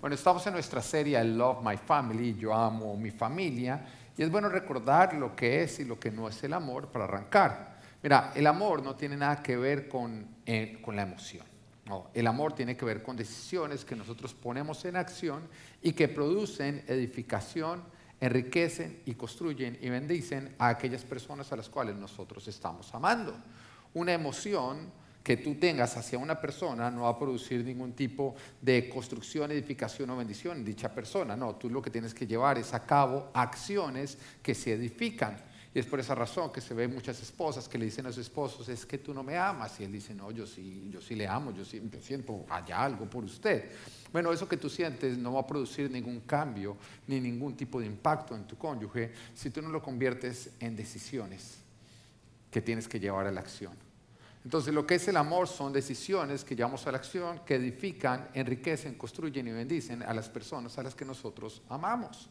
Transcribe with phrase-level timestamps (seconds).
[0.00, 3.84] Bueno, estamos en nuestra serie I Love My Family, yo amo mi familia,
[4.16, 7.06] y es bueno recordar lo que es y lo que no es el amor para
[7.06, 7.80] arrancar.
[8.00, 11.44] Mira, el amor no tiene nada que ver con, eh, con la emoción.
[11.86, 15.48] No, el amor tiene que ver con decisiones que nosotros ponemos en acción
[15.82, 17.82] y que producen edificación,
[18.20, 23.34] enriquecen y construyen y bendicen a aquellas personas a las cuales nosotros estamos amando.
[23.94, 24.92] Una emoción
[25.28, 30.08] que tú tengas hacia una persona no va a producir ningún tipo de construcción, edificación
[30.08, 31.36] o bendición en dicha persona.
[31.36, 35.36] No, tú lo que tienes que llevar es a cabo acciones que se edifican.
[35.74, 38.22] Y es por esa razón que se ve muchas esposas que le dicen a sus
[38.22, 39.78] esposos, es que tú no me amas.
[39.80, 42.82] Y él dice, no, yo sí, yo sí le amo, yo, sí, yo siento allá
[42.82, 43.70] algo por usted.
[44.10, 47.84] Bueno, eso que tú sientes no va a producir ningún cambio ni ningún tipo de
[47.84, 51.58] impacto en tu cónyuge si tú no lo conviertes en decisiones
[52.50, 53.87] que tienes que llevar a la acción.
[54.48, 58.30] Entonces, lo que es el amor son decisiones que llevamos a la acción, que edifican,
[58.32, 62.30] enriquecen, construyen y bendicen a las personas a las que nosotros amamos.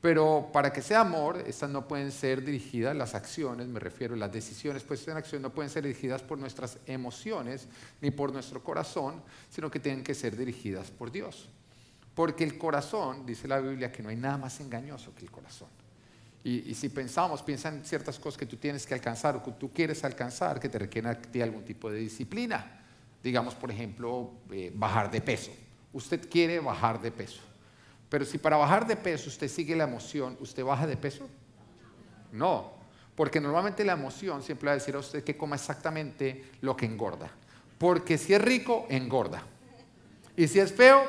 [0.00, 4.30] Pero para que sea amor, estas no pueden ser dirigidas, las acciones, me refiero, las
[4.30, 7.66] decisiones puestas en acción no pueden ser dirigidas por nuestras emociones
[8.00, 11.48] ni por nuestro corazón, sino que tienen que ser dirigidas por Dios.
[12.14, 15.77] Porque el corazón, dice la Biblia, que no hay nada más engañoso que el corazón.
[16.48, 19.70] Y, si pensamos, piensa en ciertas cosas que tú tienes que alcanzar o que tú
[19.70, 22.80] quieres alcanzar que te requieren algún tipo de disciplina.
[23.22, 25.50] Digamos, por ejemplo, eh, bajar de peso.
[25.92, 27.42] Usted quiere bajar de peso.
[28.08, 31.28] Pero si para bajar de peso usted sigue la emoción, ¿usted baja de peso?
[32.32, 32.72] No,
[33.14, 36.86] porque normalmente la emoción siempre va a decir a usted que coma exactamente lo que
[36.86, 37.30] engorda.
[37.76, 39.42] Porque si es rico, engorda.
[40.34, 41.04] Y si es feo,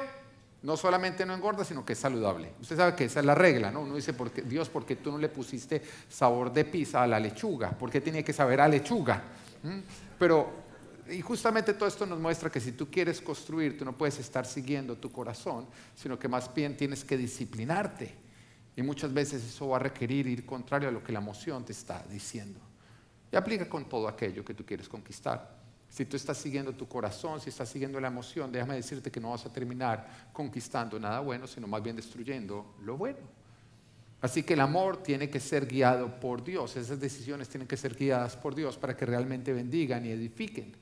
[0.62, 2.54] no solamente no engorda, sino que es saludable.
[2.60, 3.82] Usted sabe que esa es la regla, ¿no?
[3.82, 4.14] Uno dice,
[4.46, 7.72] Dios, ¿por qué tú no le pusiste sabor de pizza a la lechuga?
[7.72, 9.24] ¿Por qué tenía que saber a lechuga?
[9.64, 9.80] ¿Mm?
[10.18, 10.50] Pero,
[11.10, 14.46] y justamente todo esto nos muestra que si tú quieres construir, tú no puedes estar
[14.46, 18.14] siguiendo tu corazón, sino que más bien tienes que disciplinarte.
[18.76, 21.72] Y muchas veces eso va a requerir ir contrario a lo que la emoción te
[21.72, 22.60] está diciendo.
[23.32, 25.59] Y aplica con todo aquello que tú quieres conquistar.
[25.90, 29.32] Si tú estás siguiendo tu corazón, si estás siguiendo la emoción, déjame decirte que no
[29.32, 33.18] vas a terminar conquistando nada bueno, sino más bien destruyendo lo bueno.
[34.22, 37.96] Así que el amor tiene que ser guiado por Dios, esas decisiones tienen que ser
[37.96, 40.74] guiadas por Dios para que realmente bendigan y edifiquen.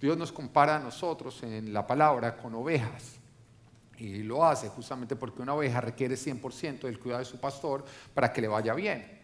[0.00, 3.20] Dios nos compara a nosotros en la palabra con ovejas.
[3.98, 8.32] Y lo hace justamente porque una oveja requiere 100% del cuidado de su pastor para
[8.32, 9.21] que le vaya bien.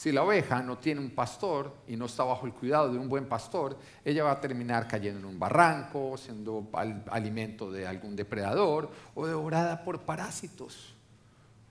[0.00, 3.06] Si la oveja no tiene un pastor y no está bajo el cuidado de un
[3.06, 6.70] buen pastor, ella va a terminar cayendo en un barranco, siendo
[7.10, 10.94] alimento de algún depredador o devorada por parásitos.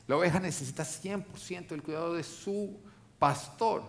[0.06, 2.78] La oveja necesita 100% el cuidado de su
[3.18, 3.82] pastor.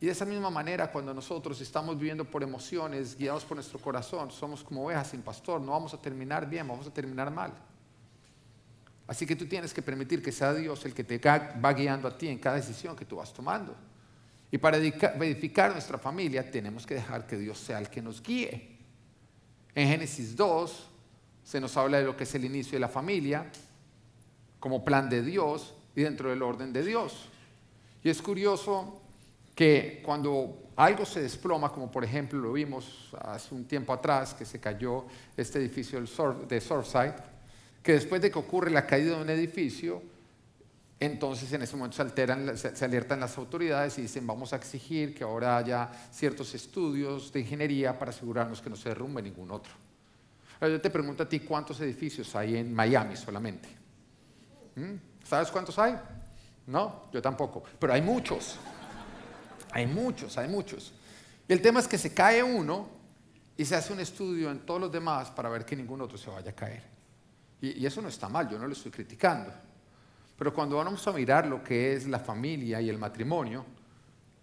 [0.00, 4.30] Y de esa misma manera, cuando nosotros estamos viviendo por emociones, guiados por nuestro corazón,
[4.30, 7.52] somos como ovejas sin pastor, no vamos a terminar bien, vamos a terminar mal.
[9.10, 12.16] Así que tú tienes que permitir que sea Dios el que te va guiando a
[12.16, 13.74] ti en cada decisión que tú vas tomando.
[14.52, 18.78] Y para edificar nuestra familia tenemos que dejar que Dios sea el que nos guíe.
[19.74, 20.90] En Génesis 2
[21.42, 23.50] se nos habla de lo que es el inicio de la familia
[24.60, 27.30] como plan de Dios y dentro del orden de Dios.
[28.04, 29.02] Y es curioso
[29.56, 34.44] que cuando algo se desploma, como por ejemplo lo vimos hace un tiempo atrás, que
[34.44, 35.06] se cayó
[35.36, 37.29] este edificio de Surfside,
[37.82, 40.02] que después de que ocurre la caída de un edificio,
[40.98, 45.14] entonces en ese momento se, alteran, se, alertan las autoridades y dicen vamos a exigir
[45.14, 49.72] que ahora haya ciertos estudios de ingeniería para asegurarnos que no se derrumbe ningún otro.
[50.60, 53.66] Yo te pregunto a ti cuántos edificios hay en Miami solamente.
[54.74, 54.96] ¿Mm?
[55.24, 55.98] ¿Sabes cuántos hay?
[56.66, 58.58] No, yo tampoco, pero hay muchos.
[59.72, 60.92] Hay muchos, hay muchos.
[61.48, 62.88] Y el tema es que se cae uno
[63.56, 66.28] y se hace un estudio en todos los demás para ver que ningún otro se
[66.28, 66.82] vaya a caer.
[67.60, 69.52] Y, eso no está mal, yo no lo estoy criticando.
[70.36, 73.64] Pero cuando vamos a mirar lo que es la familia y el matrimonio,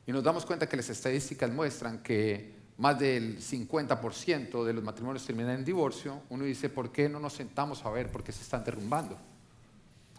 [0.06, 5.26] y nos damos cuenta que las estadísticas muestran que más del 50% de los matrimonios
[5.26, 8.44] terminan en divorcio, uno dice, ¿por qué no nos sentamos a ver por qué se
[8.44, 9.18] están derrumbando?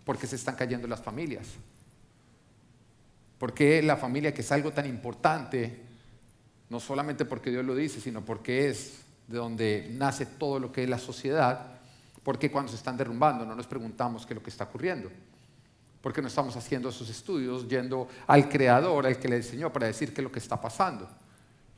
[0.04, 1.46] ¿Por qué se están cayendo las familias?
[3.38, 5.80] ¿Por qué la familia, que es algo tan importante,
[6.68, 10.82] no solamente porque Dios lo dice, sino porque es de donde nace todo lo que
[10.82, 11.77] es la sociedad,
[12.28, 15.10] porque cuando se están derrumbando no nos preguntamos qué es lo que está ocurriendo.
[16.02, 20.12] Porque no estamos haciendo esos estudios yendo al creador, al que le enseñó, para decir
[20.12, 21.08] qué es lo que está pasando.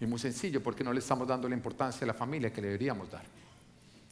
[0.01, 2.67] Y muy sencillo, porque no le estamos dando la importancia a la familia que le
[2.67, 3.23] deberíamos dar.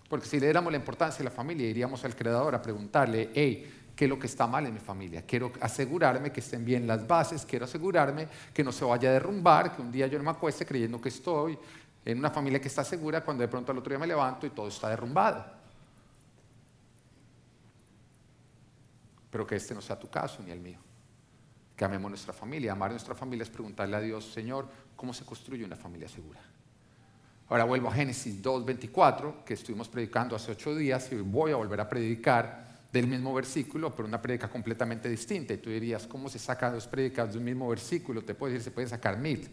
[0.09, 3.91] Porque si le diéramos la importancia a la familia, iríamos al creador a preguntarle, hey,
[3.97, 5.23] ¿qué es lo que está mal en mi familia?
[5.27, 9.75] Quiero asegurarme que estén bien las bases, quiero asegurarme que no se vaya a derrumbar,
[9.75, 11.59] que un día yo no me acueste creyendo que estoy
[12.05, 14.51] en una familia que está segura cuando de pronto al otro día me levanto y
[14.51, 15.58] todo está derrumbado.
[19.31, 20.79] Pero que este no sea tu caso ni el mío.
[21.77, 22.73] Que amemos nuestra familia.
[22.73, 26.41] Amar nuestra familia es preguntarle a Dios, Señor, ¿cómo se construye una familia segura?
[27.49, 31.81] Ahora vuelvo a Génesis 2.24, que estuvimos predicando hace ocho días y voy a volver
[31.81, 35.55] a predicar del mismo versículo, pero una predica completamente distinta.
[35.55, 38.23] Y tú dirías, ¿cómo se sacan dos predicas de un mismo versículo?
[38.23, 39.49] Te puedo decir, se pueden sacar mil,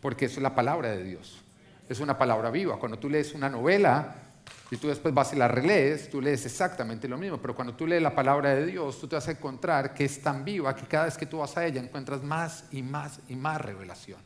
[0.00, 1.40] porque eso es la palabra de Dios.
[1.88, 2.78] Es una palabra viva.
[2.78, 4.29] Cuando tú lees una novela
[4.70, 7.38] y tú después vas y la relees, tú lees exactamente lo mismo.
[7.38, 10.22] Pero cuando tú lees la palabra de Dios, tú te vas a encontrar que es
[10.22, 13.34] tan viva que cada vez que tú vas a ella encuentras más y más y
[13.34, 14.20] más revelación.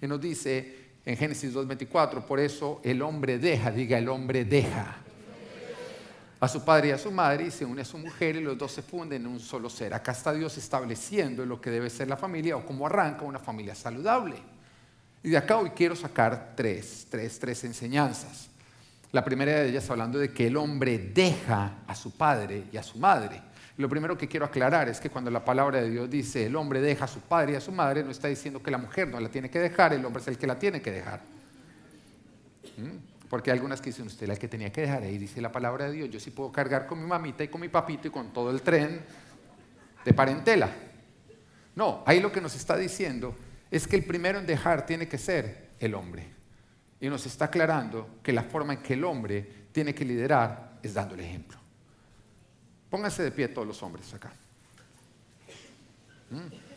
[0.00, 4.96] Y nos dice en Génesis 2.24, por eso el hombre deja, diga el hombre deja
[6.40, 8.56] a su padre y a su madre y se une a su mujer y los
[8.56, 9.92] dos se funden en un solo ser.
[9.92, 13.74] Acá está Dios estableciendo lo que debe ser la familia o cómo arranca una familia
[13.74, 14.36] saludable.
[15.22, 18.48] Y de acá hoy quiero sacar tres, tres, tres enseñanzas.
[19.12, 22.82] La primera de ellas hablando de que el hombre deja a su padre y a
[22.82, 23.40] su madre.
[23.78, 26.80] Lo primero que quiero aclarar es que cuando la palabra de Dios dice el hombre
[26.80, 29.20] deja a su padre y a su madre, no está diciendo que la mujer no
[29.20, 31.20] la tiene que dejar, el hombre es el que la tiene que dejar.
[32.76, 33.28] ¿Mm?
[33.30, 35.86] Porque hay algunas que dicen, usted la que tenía que dejar, ahí dice la palabra
[35.86, 38.32] de Dios, yo sí puedo cargar con mi mamita y con mi papito y con
[38.32, 39.00] todo el tren
[40.04, 40.70] de parentela.
[41.76, 43.36] No, ahí lo que nos está diciendo
[43.70, 46.37] es que el primero en dejar tiene que ser el hombre.
[47.00, 50.94] Y nos está aclarando que la forma en que el hombre tiene que liderar es
[50.94, 51.58] dando el ejemplo.
[52.90, 54.32] Pónganse de pie todos los hombres acá.
[56.30, 56.68] ¿Mm?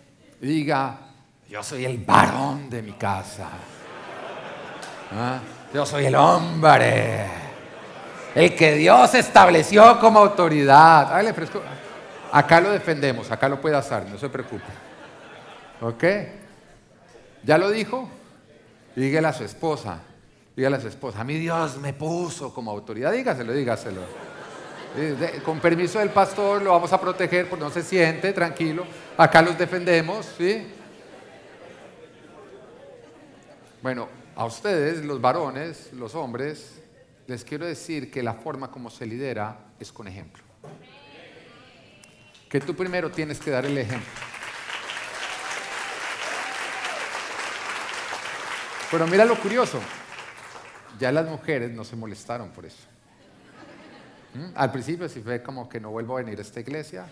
[0.42, 0.98] diga,
[1.50, 3.50] yo soy el varón de mi casa.
[5.12, 5.40] ¿Ah?
[5.74, 7.28] Yo soy el hombre.
[8.34, 11.14] El que Dios estableció como autoridad.
[12.32, 14.72] Acá lo defendemos, acá lo puede hacer, no se preocupe.
[15.82, 16.04] ¿Ok?
[17.44, 18.10] ¿Ya lo dijo?
[18.96, 20.00] Dígale a su esposa.
[20.56, 21.22] Dígale a su esposa.
[21.22, 23.12] A mí Dios me puso como autoridad.
[23.12, 24.02] Dígaselo, dígaselo.
[25.46, 28.86] Con permiso del pastor lo vamos a proteger, porque no se siente, tranquilo.
[29.18, 30.68] Acá los defendemos, ¿sí?
[33.82, 36.82] Bueno, a ustedes, los varones, los hombres,
[37.28, 40.44] les quiero decir que la forma como se lidera es con ejemplo.
[42.50, 44.10] Que tú primero tienes que dar el ejemplo.
[48.92, 49.80] Pero mira lo curioso,
[51.00, 52.88] ya las mujeres no se molestaron por eso.
[54.34, 54.52] ¿Mm?
[54.56, 57.06] Al principio sí fue como que no vuelvo a venir a esta iglesia.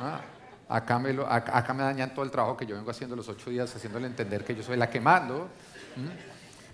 [0.00, 0.20] Ah,
[0.68, 3.74] acá, me acá, me dañan todo el trabajo que yo vengo haciendo los ocho días,
[3.74, 5.48] haciéndole entender que yo soy la que mando.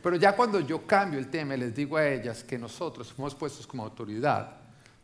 [0.03, 3.35] Pero ya cuando yo cambio el tema y les digo a ellas que nosotros fuimos
[3.35, 4.57] puestos como autoridad,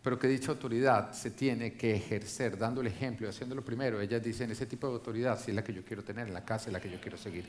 [0.03, 4.23] pero que dicha autoridad se tiene que ejercer dando el ejemplo y haciéndolo primero, ellas
[4.23, 6.69] dicen, ese tipo de autoridad si es la que yo quiero tener en la casa,
[6.69, 7.47] es la que yo quiero seguir.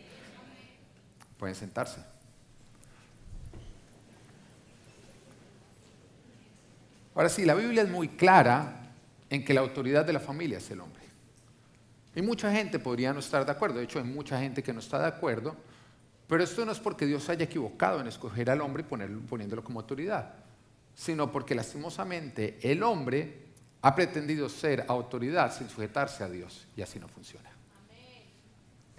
[1.38, 2.02] Pueden sentarse.
[7.18, 8.92] Ahora sí, la Biblia es muy clara
[9.28, 11.02] en que la autoridad de la familia es el hombre.
[12.16, 14.80] Y mucha gente podría no estar de acuerdo, de hecho hay mucha gente que no
[14.80, 15.56] está de acuerdo,
[16.28, 19.64] pero esto no es porque Dios haya equivocado en escoger al hombre y ponerlo, poniéndolo
[19.64, 20.32] como autoridad,
[20.94, 23.48] sino porque lastimosamente el hombre
[23.82, 27.50] ha pretendido ser autoridad sin sujetarse a Dios y así no funciona.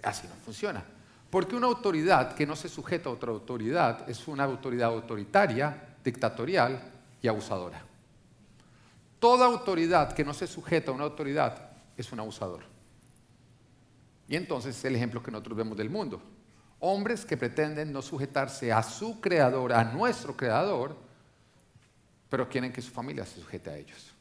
[0.03, 0.83] Así no funciona.
[1.29, 6.81] Porque una autoridad que no se sujeta a otra autoridad es una autoridad autoritaria, dictatorial
[7.21, 7.88] y abusadora.
[9.19, 12.63] Toda autoridad que no se sujeta a una autoridad es un abusador.
[14.27, 16.21] Y entonces es el ejemplo que nosotros vemos del mundo.
[16.79, 20.95] Hombres que pretenden no sujetarse a su creador, a nuestro creador,
[22.29, 24.13] pero quieren que su familia se sujete a ellos.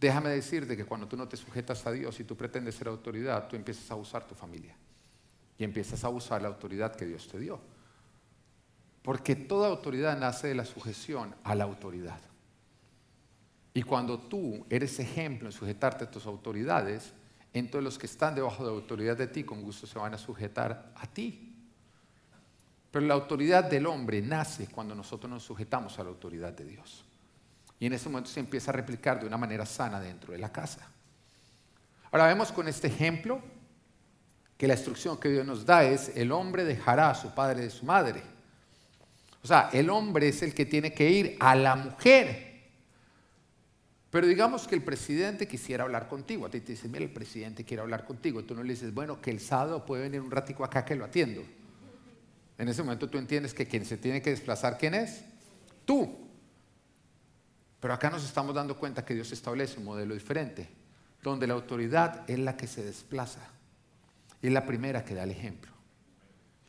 [0.00, 3.48] Déjame decirte que cuando tú no te sujetas a Dios y tú pretendes ser autoridad,
[3.48, 4.74] tú empiezas a usar tu familia
[5.58, 7.60] y empiezas a usar la autoridad que Dios te dio.
[9.02, 12.29] Porque toda autoridad nace de la sujeción a la autoridad.
[13.72, 17.12] Y cuando tú eres ejemplo en sujetarte a tus autoridades,
[17.52, 20.18] entonces los que están debajo de la autoridad de ti con gusto se van a
[20.18, 21.54] sujetar a ti.
[22.90, 27.04] Pero la autoridad del hombre nace cuando nosotros nos sujetamos a la autoridad de Dios.
[27.78, 30.50] Y en ese momento se empieza a replicar de una manera sana dentro de la
[30.50, 30.88] casa.
[32.10, 33.40] Ahora vemos con este ejemplo
[34.58, 37.70] que la instrucción que Dios nos da es el hombre dejará a su padre a
[37.70, 38.22] su madre.
[39.42, 42.49] O sea, el hombre es el que tiene que ir a la mujer
[44.10, 46.46] pero digamos que el presidente quisiera hablar contigo.
[46.46, 48.42] A ti te dice, mira, el presidente quiere hablar contigo.
[48.44, 51.04] Tú no le dices, bueno, que el sábado puede venir un ratico acá que lo
[51.04, 51.42] atiendo.
[52.58, 55.22] En ese momento tú entiendes que quien se tiene que desplazar, ¿quién es?
[55.84, 56.28] Tú.
[57.78, 60.68] Pero acá nos estamos dando cuenta que Dios establece un modelo diferente,
[61.22, 63.48] donde la autoridad es la que se desplaza.
[64.42, 65.70] Y es la primera que da el ejemplo.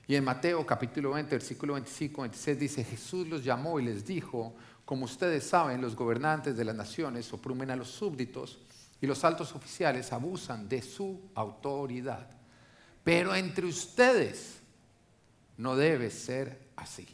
[0.07, 4.53] Y en Mateo capítulo 20, versículo 25, 26 dice, Jesús los llamó y les dijo,
[4.85, 8.59] como ustedes saben, los gobernantes de las naciones oprimen a los súbditos
[8.99, 12.29] y los altos oficiales abusan de su autoridad.
[13.03, 14.59] Pero entre ustedes
[15.57, 17.07] no debe ser así.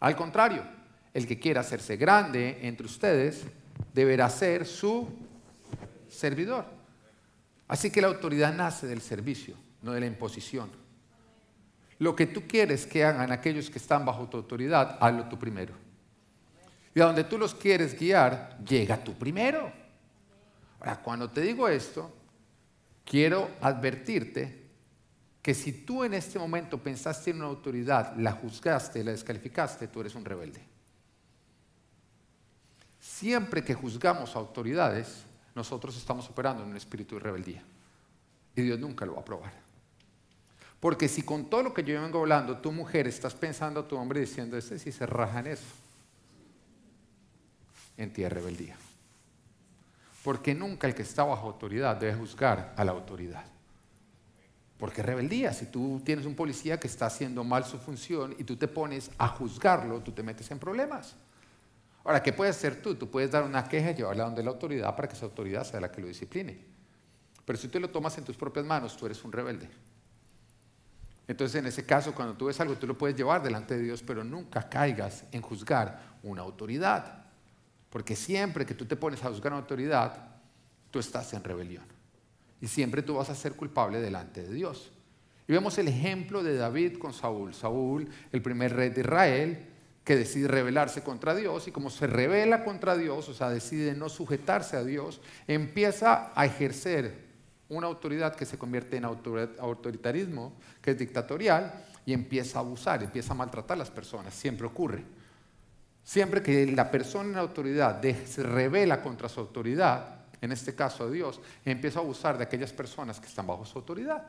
[0.00, 0.64] Al contrario,
[1.12, 3.44] el que quiera hacerse grande entre ustedes
[3.92, 5.08] deberá ser su
[6.08, 6.66] servidor.
[7.68, 10.70] Así que la autoridad nace del servicio, no de la imposición.
[11.98, 15.74] Lo que tú quieres que hagan aquellos que están bajo tu autoridad, hazlo tú primero.
[16.94, 19.72] Y a donde tú los quieres guiar, llega tú primero.
[20.80, 22.12] Ahora, cuando te digo esto,
[23.04, 24.62] quiero advertirte
[25.40, 30.00] que si tú en este momento pensaste en una autoridad, la juzgaste, la descalificaste, tú
[30.00, 30.62] eres un rebelde.
[33.00, 37.62] Siempre que juzgamos autoridades, nosotros estamos operando en un espíritu de rebeldía.
[38.54, 39.52] Y Dios nunca lo va a aprobar.
[40.78, 43.96] Porque si con todo lo que yo vengo hablando, tu mujer estás pensando a tu
[43.96, 45.64] hombre diciendo, ese si se raja en eso,
[47.96, 48.76] en ti es rebeldía.
[50.22, 53.44] Porque nunca el que está bajo autoridad debe juzgar a la autoridad.
[54.78, 55.52] Porque rebeldía.
[55.52, 59.10] Si tú tienes un policía que está haciendo mal su función y tú te pones
[59.18, 61.16] a juzgarlo, tú te metes en problemas.
[62.04, 62.96] Ahora, ¿qué puedes hacer tú?
[62.96, 65.80] Tú puedes dar una queja y llevarla donde la autoridad para que esa autoridad sea
[65.80, 66.64] la que lo discipline.
[67.44, 69.68] Pero si tú lo tomas en tus propias manos, tú eres un rebelde.
[71.28, 74.02] Entonces, en ese caso, cuando tú ves algo, tú lo puedes llevar delante de Dios,
[74.02, 77.21] pero nunca caigas en juzgar una autoridad.
[77.92, 80.30] Porque siempre que tú te pones a una autoridad,
[80.90, 81.84] tú estás en rebelión.
[82.58, 84.90] Y siempre tú vas a ser culpable delante de Dios.
[85.46, 87.52] Y vemos el ejemplo de David con Saúl.
[87.52, 89.66] Saúl, el primer rey de Israel,
[90.04, 94.08] que decide rebelarse contra Dios y como se revela contra Dios, o sea, decide no
[94.08, 97.26] sujetarse a Dios, empieza a ejercer
[97.68, 103.32] una autoridad que se convierte en autoritarismo, que es dictatorial, y empieza a abusar, empieza
[103.32, 104.32] a maltratar a las personas.
[104.32, 105.04] Siempre ocurre.
[106.04, 111.10] Siempre que la persona en autoridad se revela contra su autoridad, en este caso a
[111.10, 114.26] Dios, empieza a abusar de aquellas personas que están bajo su autoridad.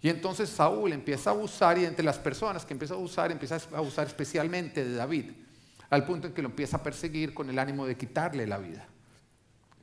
[0.00, 3.56] Y entonces Saúl empieza a abusar y entre las personas que empieza a abusar, empieza
[3.56, 5.32] a abusar especialmente de David,
[5.90, 8.86] al punto en que lo empieza a perseguir con el ánimo de quitarle la vida.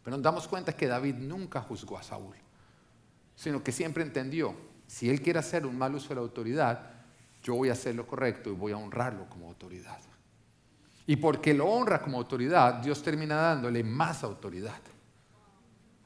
[0.01, 2.35] Pero nos damos cuenta que David nunca juzgó a Saúl,
[3.35, 4.55] sino que siempre entendió,
[4.87, 6.91] si él quiere hacer un mal uso de la autoridad,
[7.41, 9.99] yo voy a hacer lo correcto y voy a honrarlo como autoridad.
[11.05, 14.79] Y porque lo honra como autoridad, Dios termina dándole más autoridad.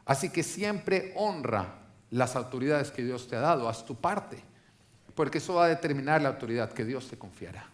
[0.06, 4.42] Así que siempre honra las autoridades que Dios te ha dado, haz tu parte,
[5.13, 7.68] porque eso va a determinar la autoridad que Dios te confiará.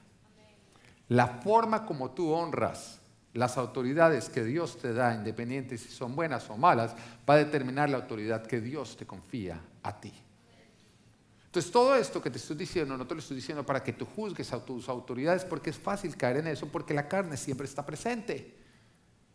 [1.10, 3.00] La forma como tú honras
[3.34, 6.96] las autoridades que Dios te da, independientes si son buenas o malas,
[7.30, 10.14] va a determinar la autoridad que Dios te confía a ti.
[11.54, 14.08] Entonces, todo esto que te estoy diciendo, no te lo estoy diciendo para que tú
[14.08, 17.86] juzgues a tus autoridades, porque es fácil caer en eso, porque la carne siempre está
[17.86, 18.56] presente.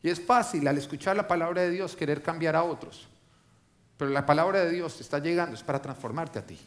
[0.03, 3.07] Y es fácil al escuchar la palabra de Dios querer cambiar a otros.
[3.97, 6.59] Pero la palabra de Dios te está llegando, es para transformarte a ti.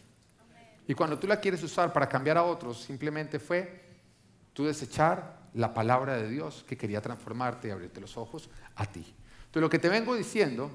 [0.88, 3.82] Y cuando tú la quieres usar para cambiar a otros, simplemente fue
[4.54, 9.02] tú desechar la palabra de Dios que quería transformarte y abrirte los ojos a ti.
[9.48, 10.72] Entonces lo que te vengo diciendo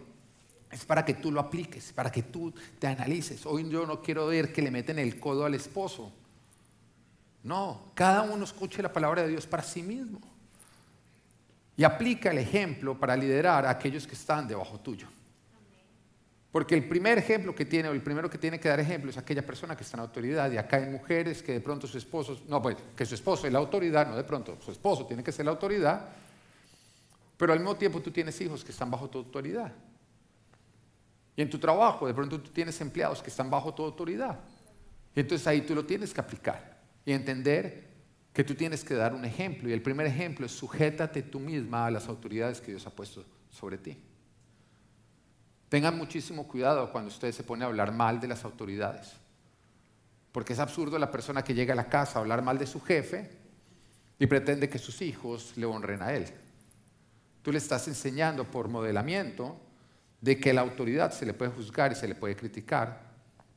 [0.70, 3.46] es para que tú lo apliques, para que tú te analices.
[3.46, 6.12] Hoy yo no quiero ver que le meten el codo al esposo.
[7.44, 10.20] No, cada uno escuche la palabra de Dios para sí mismo.
[11.76, 15.06] Y aplica el ejemplo para liderar a aquellos que están debajo tuyo.
[16.50, 19.18] Porque el primer ejemplo que tiene, o el primero que tiene que dar ejemplo es
[19.18, 20.50] aquella persona que está en autoridad.
[20.50, 23.52] Y acá hay mujeres que de pronto su esposo, no, pues que su esposo es
[23.52, 26.08] la autoridad, no de pronto, su esposo tiene que ser la autoridad.
[27.36, 29.70] Pero al mismo tiempo tú tienes hijos que están bajo tu autoridad.
[31.36, 34.40] Y en tu trabajo, de pronto tú tienes empleados que están bajo tu autoridad.
[35.14, 37.86] Y entonces ahí tú lo tienes que aplicar y entender
[38.32, 39.68] que tú tienes que dar un ejemplo.
[39.68, 43.24] Y el primer ejemplo es sujétate tú misma a las autoridades que Dios ha puesto
[43.50, 43.98] sobre ti.
[45.68, 49.12] Tengan muchísimo cuidado cuando ustedes se ponen a hablar mal de las autoridades.
[50.32, 52.80] Porque es absurdo la persona que llega a la casa a hablar mal de su
[52.80, 53.30] jefe
[54.18, 56.26] y pretende que sus hijos le honren a él.
[57.42, 59.58] Tú le estás enseñando por modelamiento
[60.26, 63.00] de que la autoridad se le puede juzgar y se le puede criticar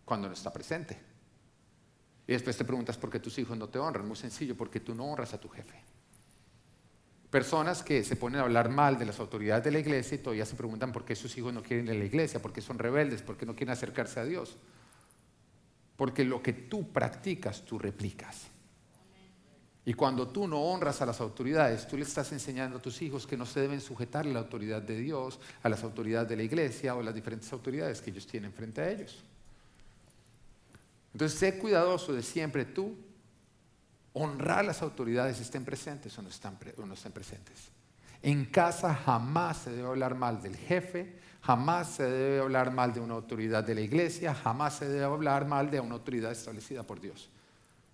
[0.06, 0.96] cuando no está presente.
[2.28, 4.08] Y después te preguntas por qué tus hijos no te honran.
[4.08, 5.84] Muy sencillo, porque tú no honras a tu jefe.
[7.32, 10.46] Personas que se ponen a hablar mal de las autoridades de la iglesia y todavía
[10.46, 12.78] se preguntan por qué sus hijos no quieren ir a la iglesia, por qué son
[12.78, 14.56] rebeldes, por qué no quieren acercarse a Dios.
[15.96, 18.52] Porque lo que tú practicas, tú replicas.
[19.90, 23.26] Y cuando tú no honras a las autoridades, tú le estás enseñando a tus hijos
[23.26, 26.44] que no se deben sujetar a la autoridad de Dios, a las autoridades de la
[26.44, 29.24] iglesia o a las diferentes autoridades que ellos tienen frente a ellos.
[31.12, 32.96] Entonces, sé cuidadoso de siempre tú
[34.14, 37.72] honrar las autoridades estén presentes o no, están, o no estén presentes.
[38.22, 43.00] En casa jamás se debe hablar mal del jefe, jamás se debe hablar mal de
[43.00, 47.02] una autoridad de la iglesia, jamás se debe hablar mal de una autoridad establecida por
[47.02, 47.32] Dios,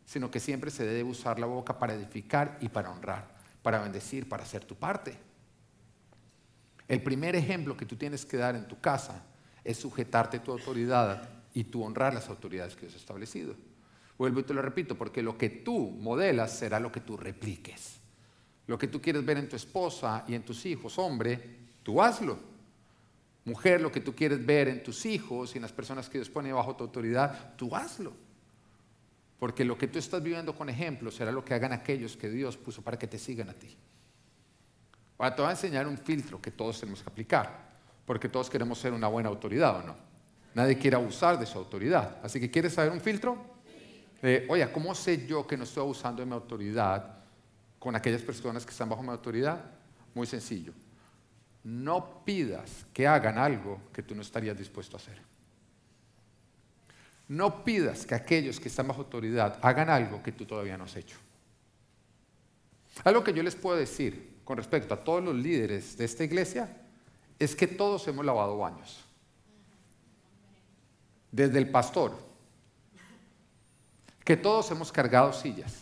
[0.05, 4.29] sino que siempre se debe usar la boca para edificar y para honrar, para bendecir,
[4.29, 5.17] para hacer tu parte.
[6.87, 9.23] El primer ejemplo que tú tienes que dar en tu casa
[9.63, 13.55] es sujetarte a tu autoridad y tú honrar las autoridades que Dios ha establecido.
[14.17, 17.99] Vuelvo y te lo repito, porque lo que tú modelas será lo que tú repliques.
[18.67, 22.37] Lo que tú quieres ver en tu esposa y en tus hijos, hombre, tú hazlo.
[23.43, 26.29] Mujer, lo que tú quieres ver en tus hijos y en las personas que Dios
[26.29, 28.13] pone bajo tu autoridad, tú hazlo.
[29.39, 32.57] Porque lo que tú estás viviendo con ejemplo será lo que hagan aquellos que Dios
[32.57, 33.75] puso para que te sigan a ti.
[35.17, 37.69] Ahora te voy a enseñar un filtro que todos tenemos que aplicar,
[38.05, 39.95] porque todos queremos ser una buena autoridad o no.
[40.53, 42.17] Nadie quiere abusar de su autoridad.
[42.23, 43.55] Así que, ¿quieres saber un filtro?
[44.49, 47.19] oye, ¿cómo sé yo que no estoy abusando de mi autoridad
[47.77, 49.63] con aquellas personas que están bajo mi autoridad?
[50.15, 50.73] Muy sencillo.
[51.63, 55.21] No pidas que hagan algo que tú no estarías dispuesto a hacer.
[57.27, 60.95] No pidas que aquellos que están bajo autoridad hagan algo que tú todavía no has
[60.95, 61.17] hecho.
[63.03, 66.69] Algo que yo les puedo decir con respecto a todos los líderes de esta iglesia
[67.39, 69.03] es que todos hemos lavado baños.
[71.31, 72.17] Desde el pastor,
[74.23, 75.73] que todos hemos cargado sillas,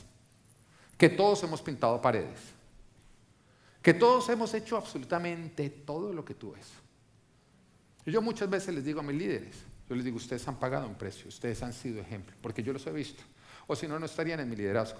[0.97, 2.39] que todos hemos pintado paredes,
[3.81, 6.71] que todos hemos hecho absolutamente todo lo que tú ves.
[8.05, 9.55] Yo muchas veces les digo a mis líderes,
[9.93, 12.85] yo les digo, ustedes han pagado un precio, ustedes han sido ejemplo, porque yo los
[12.87, 13.23] he visto,
[13.67, 14.99] o si no, no estarían en mi liderazgo.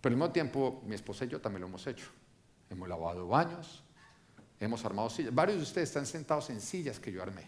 [0.00, 2.06] Pero al mismo tiempo, mi esposa y yo también lo hemos hecho.
[2.68, 3.82] Hemos lavado baños,
[4.60, 5.34] hemos armado sillas.
[5.34, 7.44] Varios de ustedes están sentados en sillas que yo armé.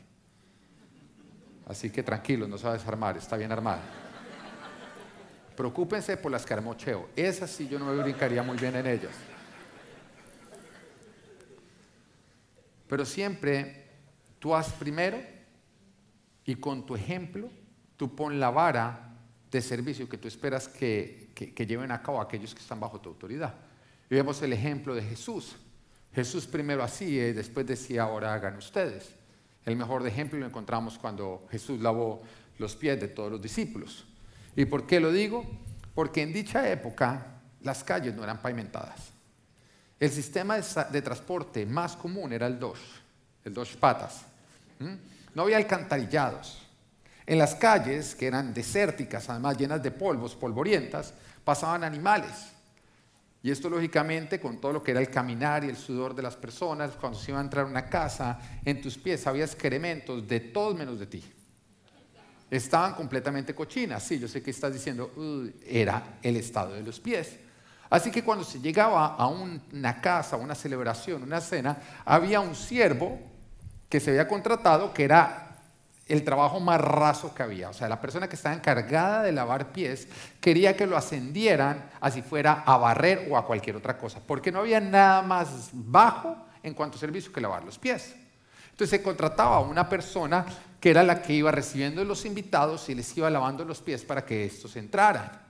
[1.66, 3.82] Así que tranquilos, no se va a desarmar, está bien armado.
[5.54, 7.10] Preocúpense por las que armó Cheo.
[7.14, 9.14] Esas sí yo no me brincaría muy bien en ellas.
[12.88, 13.84] Pero siempre
[14.38, 15.35] tú haz primero
[16.46, 17.50] y con tu ejemplo
[17.96, 19.14] tú pon la vara
[19.50, 21.32] de servicio que tú esperas que,
[21.66, 23.54] lleven a cabo aquellos que están bajo tu autoridad.
[24.08, 25.56] Y vemos el ejemplo de Jesús.
[26.14, 29.14] Jesús primero hacía y después decía, ahora hagan ustedes.
[29.64, 32.22] El mejor ejemplo lo encontramos cuando Jesús lavó
[32.58, 34.06] los pies de todos los discípulos.
[34.54, 35.44] ¿Y por qué lo digo?
[35.94, 39.12] Porque en dicha época las calles no eran pavimentadas.
[39.98, 42.78] El sistema de, transporte más común era el dos,
[43.44, 44.24] el dos patas.
[45.36, 46.62] No había alcantarillados.
[47.26, 51.12] En las calles, que eran desérticas, además llenas de polvos, polvorientas,
[51.44, 52.52] pasaban animales.
[53.42, 56.36] Y esto lógicamente con todo lo que era el caminar y el sudor de las
[56.36, 60.40] personas, cuando se iba a entrar a una casa, en tus pies había excrementos de
[60.40, 61.22] todos menos de ti
[62.48, 64.04] estaban completamente cochinas.
[64.04, 65.12] Sí, yo sé que estás diciendo,
[65.66, 67.36] era el estado de los pies.
[67.90, 73.35] Así que cuando se llegaba a una casa, una celebración, una cena, había un siervo
[73.88, 75.46] que se había contratado que era
[76.06, 77.68] el trabajo más raso que había.
[77.68, 80.08] O sea, la persona que estaba encargada de lavar pies
[80.40, 84.60] quería que lo ascendieran así fuera a barrer o a cualquier otra cosa, porque no
[84.60, 88.14] había nada más bajo en cuanto a servicio que lavar los pies.
[88.70, 90.44] Entonces se contrataba a una persona
[90.80, 94.24] que era la que iba recibiendo los invitados y les iba lavando los pies para
[94.24, 95.46] que estos entraran.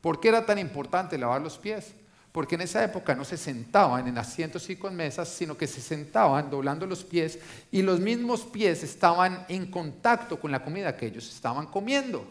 [0.00, 1.92] ¿Por qué era tan importante lavar los pies?
[2.32, 5.80] Porque en esa época no se sentaban en asientos y con mesas, sino que se
[5.80, 7.38] sentaban doblando los pies
[7.72, 12.24] y los mismos pies estaban en contacto con la comida que ellos estaban comiendo.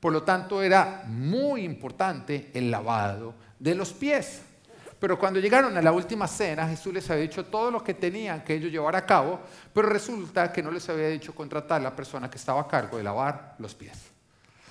[0.00, 4.40] Por lo tanto, era muy importante el lavado de los pies.
[4.98, 8.42] Pero cuando llegaron a la última cena, Jesús les había dicho todo lo que tenían
[8.42, 9.40] que ellos llevar a cabo,
[9.74, 12.96] pero resulta que no les había dicho contratar a la persona que estaba a cargo
[12.96, 13.98] de lavar los pies.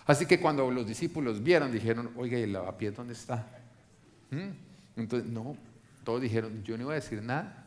[0.06, 3.46] Así que cuando los discípulos vieron, dijeron, oiga, ¿y el lavapiés dónde está?
[4.32, 4.50] ¿Mm?
[4.96, 5.56] Entonces, no,
[6.04, 7.66] todos dijeron, yo no iba a decir nada.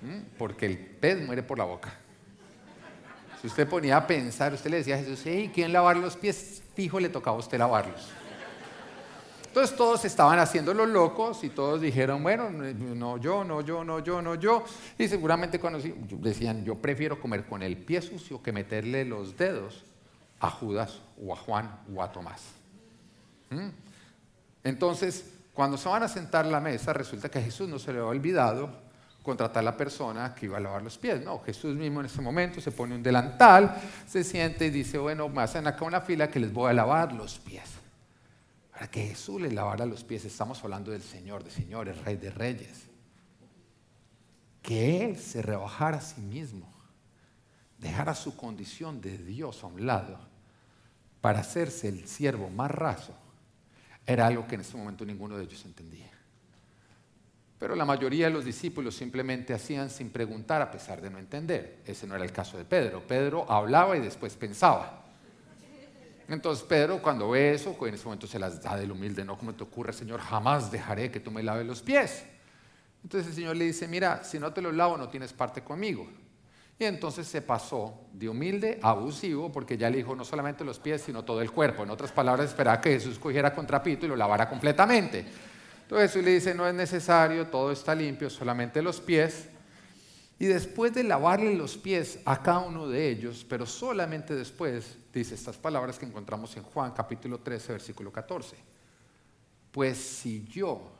[0.00, 0.36] ¿Mm?
[0.36, 1.94] Porque el pez muere por la boca.
[3.40, 6.62] Si usted ponía a pensar, usted le decía a Jesús, hey, ¿quién lavar los pies?
[6.74, 8.10] Fijo, le tocaba a usted lavarlos.
[9.46, 14.00] Entonces todos estaban haciendo los locos y todos dijeron, bueno, no yo, no yo, no
[14.00, 14.64] yo, no yo.
[14.98, 15.80] Y seguramente cuando
[16.18, 19.84] decían, yo prefiero comer con el pie sucio que meterle los dedos
[20.40, 22.57] a Judas o a Juan o a Tomás.
[24.62, 27.92] Entonces, cuando se van a sentar a la mesa, resulta que a Jesús no se
[27.92, 28.70] le ha olvidado
[29.22, 31.22] contratar a la persona que iba a lavar los pies.
[31.22, 33.74] No, Jesús mismo en ese momento se pone un delantal,
[34.06, 37.12] se siente y dice, bueno, me hacen acá una fila que les voy a lavar
[37.12, 37.78] los pies
[38.78, 40.24] para que Jesús le lavara los pies.
[40.24, 42.84] Estamos hablando del Señor de señores, Rey de reyes.
[44.62, 46.72] Que Él se rebajara a sí mismo,
[47.78, 50.20] dejara su condición de Dios a un lado
[51.20, 53.16] para hacerse el siervo más raso,
[54.08, 56.10] era algo que en ese momento ninguno de ellos entendía.
[57.58, 61.82] Pero la mayoría de los discípulos simplemente hacían sin preguntar a pesar de no entender.
[61.84, 63.06] Ese no era el caso de Pedro.
[63.06, 65.04] Pedro hablaba y después pensaba.
[66.26, 69.54] Entonces Pedro cuando ve eso, en ese momento se las da del humilde, no como
[69.54, 72.24] te ocurre, Señor, jamás dejaré que tú me laves los pies.
[73.02, 76.08] Entonces el Señor le dice, mira, si no te los lavo no tienes parte conmigo.
[76.78, 80.78] Y entonces se pasó de humilde a abusivo porque ya le dijo no solamente los
[80.78, 81.82] pies, sino todo el cuerpo.
[81.82, 85.26] En otras palabras, esperaba que Jesús cogiera contrapito y lo lavara completamente.
[85.82, 89.48] Entonces Jesús le dice, no es necesario, todo está limpio, solamente los pies.
[90.38, 95.34] Y después de lavarle los pies a cada uno de ellos, pero solamente después, dice
[95.34, 98.54] estas palabras que encontramos en Juan capítulo 13, versículo 14.
[99.72, 100.92] Pues si yo,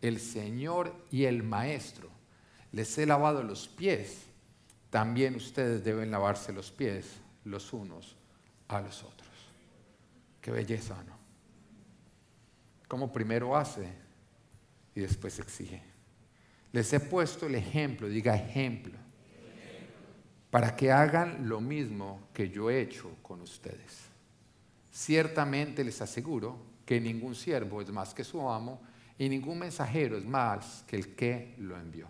[0.00, 2.08] el Señor y el Maestro,
[2.72, 4.29] les he lavado los pies,
[4.90, 8.16] también ustedes deben lavarse los pies los unos
[8.68, 9.28] a los otros.
[10.40, 11.18] Qué belleza, ¿no?
[12.88, 13.88] Como primero hace
[14.94, 15.82] y después exige.
[16.72, 18.98] Les he puesto el ejemplo, diga ejemplo,
[20.50, 24.06] para que hagan lo mismo que yo he hecho con ustedes.
[24.90, 28.80] Ciertamente les aseguro que ningún siervo es más que su amo
[29.16, 32.08] y ningún mensajero es más que el que lo envió.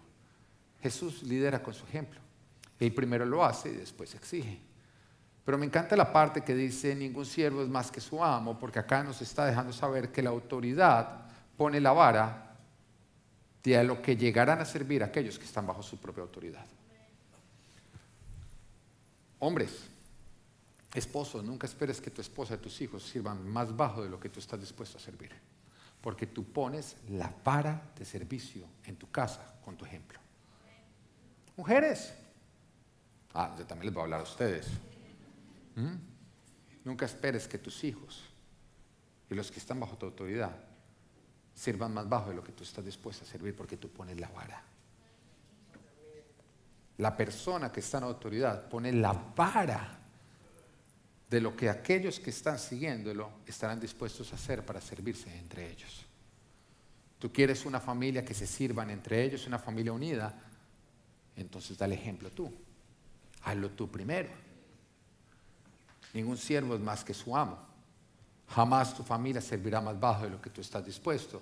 [0.80, 2.20] Jesús lidera con su ejemplo.
[2.80, 4.60] Él primero lo hace y después exige.
[5.44, 8.78] Pero me encanta la parte que dice, ningún siervo es más que su amo, porque
[8.78, 12.56] acá nos está dejando saber que la autoridad pone la vara
[13.62, 16.64] de a lo que llegarán a servir aquellos que están bajo su propia autoridad.
[19.40, 19.88] Hombres,
[20.94, 24.28] esposos, nunca esperes que tu esposa y tus hijos sirvan más bajo de lo que
[24.28, 25.32] tú estás dispuesto a servir,
[26.00, 30.18] porque tú pones la vara de servicio en tu casa con tu ejemplo.
[31.56, 32.14] Mujeres,
[33.34, 34.66] ah, yo también les voy a hablar a ustedes.
[35.76, 35.96] ¿Mm?
[36.84, 38.22] Nunca esperes que tus hijos
[39.28, 40.56] y los que están bajo tu autoridad
[41.54, 44.28] sirvan más bajo de lo que tú estás dispuesto a servir porque tú pones la
[44.28, 44.62] vara.
[46.98, 49.98] La persona que está en autoridad pone la vara
[51.28, 56.04] de lo que aquellos que están siguiéndolo estarán dispuestos a hacer para servirse entre ellos.
[57.18, 60.34] Tú quieres una familia que se sirvan entre ellos, una familia unida,
[61.36, 62.52] entonces dale ejemplo tú.
[63.42, 64.28] Hazlo tú primero.
[66.12, 67.58] Ningún siervo es más que su amo.
[68.48, 71.40] Jamás tu familia servirá más bajo de lo que tú estás dispuesto,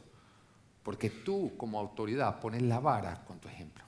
[0.82, 3.84] porque tú como autoridad pones la vara con tu ejemplo.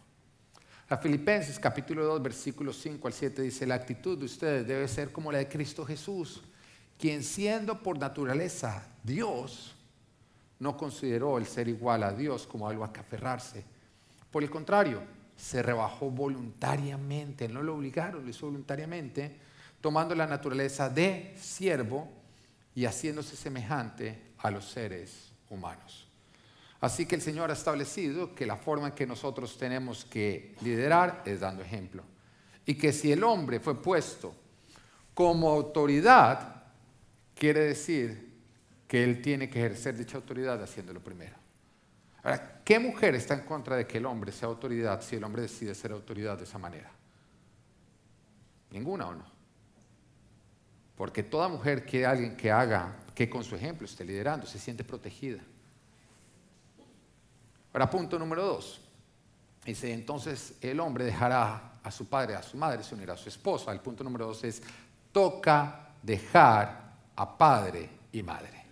[0.88, 5.12] La Filipenses capítulo 2 versículos 5 al 7 dice, la actitud de ustedes debe ser
[5.12, 6.42] como la de Cristo Jesús,
[6.98, 9.76] quien siendo por naturaleza Dios,
[10.58, 13.64] no consideró el ser igual a Dios como algo a que aferrarse.
[14.30, 15.02] Por el contrario,
[15.40, 19.36] se rebajó voluntariamente, no lo obligaron, lo hizo voluntariamente,
[19.80, 22.08] tomando la naturaleza de siervo
[22.74, 26.06] y haciéndose semejante a los seres humanos.
[26.80, 31.22] Así que el Señor ha establecido que la forma en que nosotros tenemos que liderar
[31.24, 32.02] es dando ejemplo.
[32.66, 34.34] Y que si el hombre fue puesto
[35.14, 36.64] como autoridad,
[37.34, 38.30] quiere decir
[38.86, 41.39] que él tiene que ejercer dicha autoridad haciéndolo primero.
[42.22, 45.42] Ahora, ¿qué mujer está en contra de que el hombre sea autoridad si el hombre
[45.42, 46.90] decide ser autoridad de esa manera?
[48.70, 49.24] Ninguna o no.
[50.96, 54.84] Porque toda mujer a alguien que haga, que con su ejemplo esté liderando, se siente
[54.84, 55.40] protegida.
[57.72, 58.80] Ahora, punto número dos.
[59.64, 63.28] Dice, entonces el hombre dejará a su padre, a su madre, se unirá a su
[63.28, 63.72] esposa.
[63.72, 64.62] El punto número dos es,
[65.12, 68.64] toca dejar a padre y madre.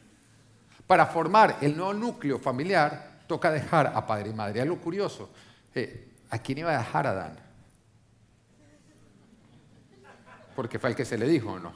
[0.86, 4.60] Para formar el nuevo núcleo familiar, toca dejar a padre y madre.
[4.60, 5.30] Algo curioso,
[5.74, 7.38] eh, ¿a quién iba a dejar a Adán?
[10.56, 11.72] Porque fue el que se le dijo, ¿o no?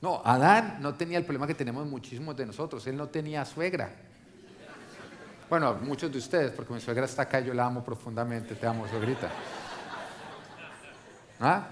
[0.00, 2.84] No, Adán no tenía el problema que tenemos muchísimos de nosotros.
[2.86, 3.90] Él no tenía suegra.
[5.48, 8.54] Bueno, muchos de ustedes, porque mi suegra está acá, yo la amo profundamente.
[8.54, 9.30] Te amo, suegrita.
[11.40, 11.68] ¿Ah?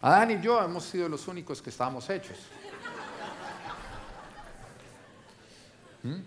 [0.00, 2.38] Adán y yo hemos sido los únicos que estábamos hechos.
[6.02, 6.20] ¿Mm?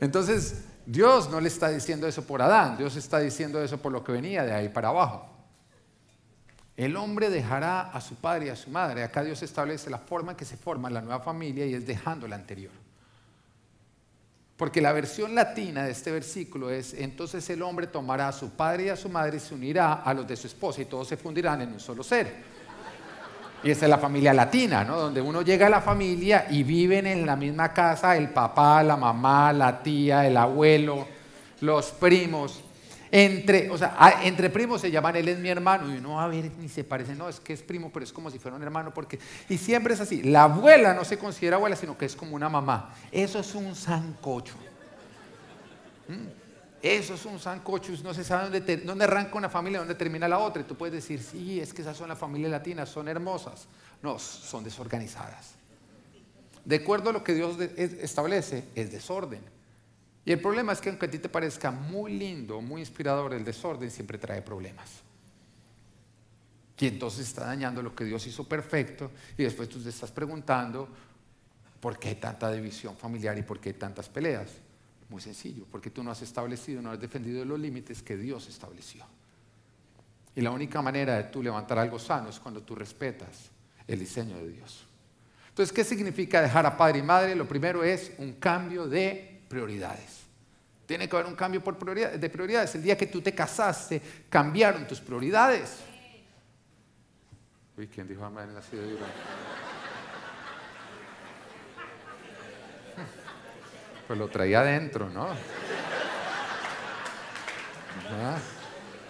[0.00, 4.02] Entonces, Dios no le está diciendo eso por Adán, Dios está diciendo eso por lo
[4.02, 5.24] que venía de ahí para abajo.
[6.76, 9.04] El hombre dejará a su padre y a su madre.
[9.04, 12.26] Acá Dios establece la forma en que se forma la nueva familia y es dejando
[12.26, 12.72] la anterior.
[14.56, 18.86] Porque la versión latina de este versículo es, entonces el hombre tomará a su padre
[18.86, 21.16] y a su madre y se unirá a los de su esposa y todos se
[21.16, 22.59] fundirán en un solo ser.
[23.62, 24.96] Y esa es la familia latina, ¿no?
[24.96, 28.96] Donde uno llega a la familia y viven en la misma casa el papá, la
[28.96, 31.06] mamá, la tía, el abuelo,
[31.60, 32.62] los primos.
[33.12, 36.50] Entre, o sea, entre primos se llaman, él es mi hermano, y uno a ver,
[36.58, 38.94] ni se parece, no, es que es primo, pero es como si fuera un hermano,
[38.94, 39.18] porque,
[39.48, 42.48] y siempre es así, la abuela no se considera abuela, sino que es como una
[42.48, 42.94] mamá.
[43.10, 44.54] Eso es un sancocho.
[46.06, 46.39] ¿Mm?
[46.82, 50.62] Eso es un sancocho, no se sabe dónde, arranca una familia, dónde termina la otra.
[50.62, 53.68] Y tú puedes decir, sí, es que esas son las familias latinas, son hermosas.
[54.02, 55.54] No, son desorganizadas.
[56.64, 59.42] De acuerdo a lo que Dios establece, es desorden.
[60.24, 63.44] Y el problema es que aunque a ti te parezca muy lindo, muy inspirador, el
[63.44, 65.02] desorden siempre trae problemas.
[66.78, 70.88] Y entonces está dañando lo que Dios hizo perfecto y después tú te estás preguntando,
[71.78, 74.48] ¿por qué tanta división familiar y por qué tantas peleas?
[75.10, 79.04] Muy sencillo, porque tú no has establecido, no has defendido los límites que Dios estableció.
[80.34, 83.50] Y la única manera de tú levantar algo sano es cuando tú respetas
[83.86, 84.86] el diseño de Dios.
[85.48, 87.34] Entonces, ¿qué significa dejar a padre y madre?
[87.34, 90.20] Lo primero es un cambio de prioridades.
[90.86, 92.74] Tiene que haber un cambio por de prioridades.
[92.76, 95.80] El día que tú te casaste, cambiaron tus prioridades.
[97.76, 98.96] Uy, ¿quién dijo amén así de
[104.10, 105.28] Pues lo traía adentro, ¿no?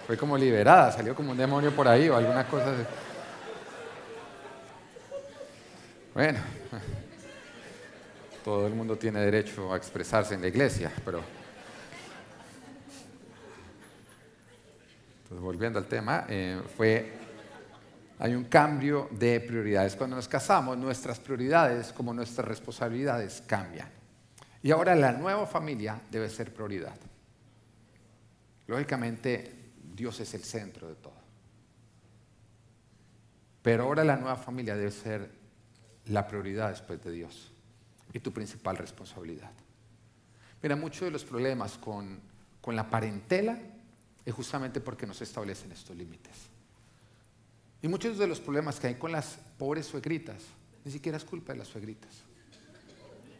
[0.06, 2.70] Fue como liberada, salió como un demonio por ahí o alguna cosa.
[2.72, 2.84] De...
[6.12, 6.40] Bueno,
[8.44, 11.22] todo el mundo tiene derecho a expresarse en la iglesia, pero...
[15.22, 17.10] Entonces, volviendo al tema, eh, fue,
[18.18, 19.96] hay un cambio de prioridades.
[19.96, 23.99] Cuando nos casamos, nuestras prioridades como nuestras responsabilidades cambian.
[24.62, 26.96] Y ahora la nueva familia debe ser prioridad.
[28.66, 31.20] Lógicamente, Dios es el centro de todo.
[33.62, 35.30] Pero ahora la nueva familia debe ser
[36.06, 37.52] la prioridad después de Dios
[38.12, 39.50] y tu principal responsabilidad.
[40.62, 42.20] Mira, muchos de los problemas con,
[42.60, 43.58] con la parentela
[44.24, 46.48] es justamente porque no se establecen estos límites.
[47.82, 50.42] Y muchos de los problemas que hay con las pobres suegritas,
[50.84, 52.10] ni siquiera es culpa de las suegritas.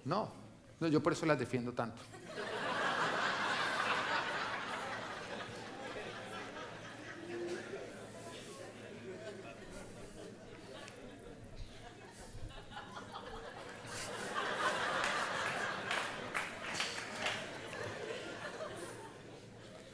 [0.05, 0.33] No,
[0.81, 2.01] no, yo por eso las defiendo tanto.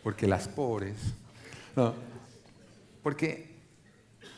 [0.05, 0.95] Porque las pobres,
[1.75, 1.93] no,
[3.03, 3.57] porque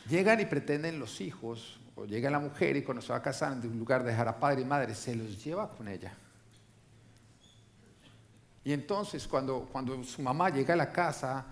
[0.09, 3.53] llegan y pretenden los hijos, o llega la mujer y cuando se va a casar
[3.53, 6.11] en lugar de dejar a padre y madre, se los lleva con ella.
[8.69, 11.43] Y entonces cuando, cuando su mamá llega a la casa,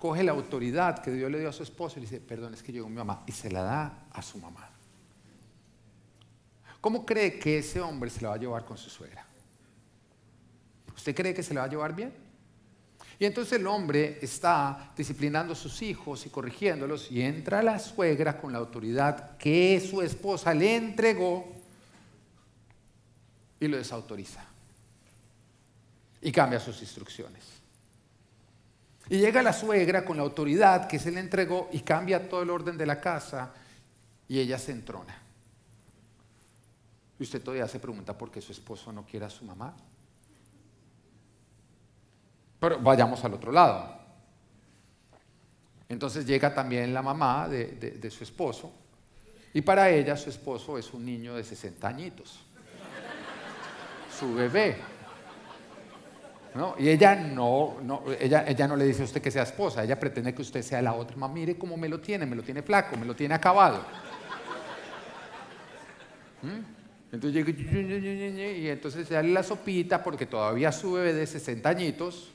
[0.00, 2.62] coge la autoridad que Dios le dio a su esposo y le dice, perdón, es
[2.64, 4.68] que llegó mi mamá, y se la da a su mamá.
[6.80, 9.24] ¿Cómo cree que ese hombre se la va a llevar con su suegra?
[10.96, 12.12] ¿Usted cree que se la va a llevar bien?
[13.20, 18.40] Y entonces el hombre está disciplinando a sus hijos y corrigiéndolos y entra la suegra
[18.40, 21.46] con la autoridad que su esposa le entregó
[23.60, 24.55] y lo desautoriza
[26.26, 27.44] y cambia sus instrucciones.
[29.08, 32.50] Y llega la suegra con la autoridad que se le entregó y cambia todo el
[32.50, 33.54] orden de la casa
[34.26, 35.16] y ella se entrona.
[37.20, 39.72] Y usted todavía se pregunta por qué su esposo no quiere a su mamá.
[42.58, 43.96] Pero vayamos al otro lado.
[45.88, 48.72] Entonces llega también la mamá de, de su esposo
[49.54, 52.40] y para ella su esposo es un niño de 60 añitos,
[54.18, 54.95] su bebé.
[56.78, 59.98] Y ella no, no, ella, ella no le dice a usted que sea esposa, ella
[59.98, 61.16] pretende que usted sea la otra.
[61.16, 63.84] Mamá, mire cómo me lo tiene, me lo tiene flaco, me lo tiene acabado.
[66.42, 66.76] ¿Mm?
[67.12, 67.44] Entonces
[68.58, 72.32] y entonces se da la sopita porque todavía su bebé de 60 añitos.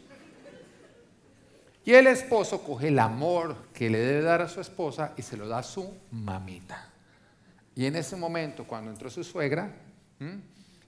[1.84, 5.36] Y el esposo coge el amor que le debe dar a su esposa y se
[5.36, 6.89] lo da a su mamita.
[7.75, 9.73] Y en ese momento, cuando entró su suegra,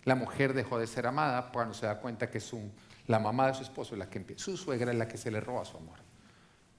[0.03, 2.59] la mujer dejó de ser amada cuando se da cuenta que su
[3.07, 4.43] la mamá de su esposo es la que empieza.
[4.43, 5.99] Su suegra es la que se le roba su amor.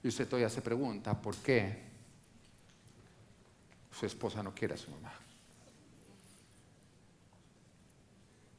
[0.03, 1.83] Y usted todavía se pregunta por qué
[3.91, 5.13] su esposa no quiere a su mamá.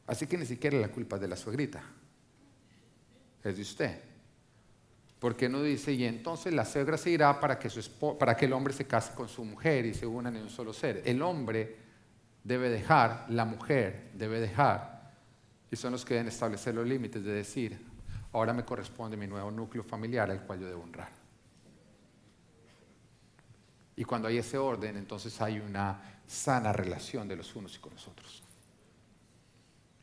[0.07, 1.83] Así que ni siquiera la culpa es de la suegrita,
[3.43, 4.01] es de usted.
[5.19, 7.83] Porque no dice, y entonces la suegra se irá para que, su
[8.17, 10.73] para que el hombre se case con su mujer y se unan en un solo
[10.73, 11.03] ser.
[11.05, 11.77] El hombre
[12.45, 14.96] debe dejar, la mujer debe dejar
[15.71, 17.79] y son los que deben establecer los límites de decir,
[18.33, 21.11] ahora me corresponde mi nuevo núcleo familiar al cual yo debo honrar.
[23.97, 27.95] Y cuando hay ese orden, entonces hay una sana relación de los unos y con
[27.95, 28.43] los otros.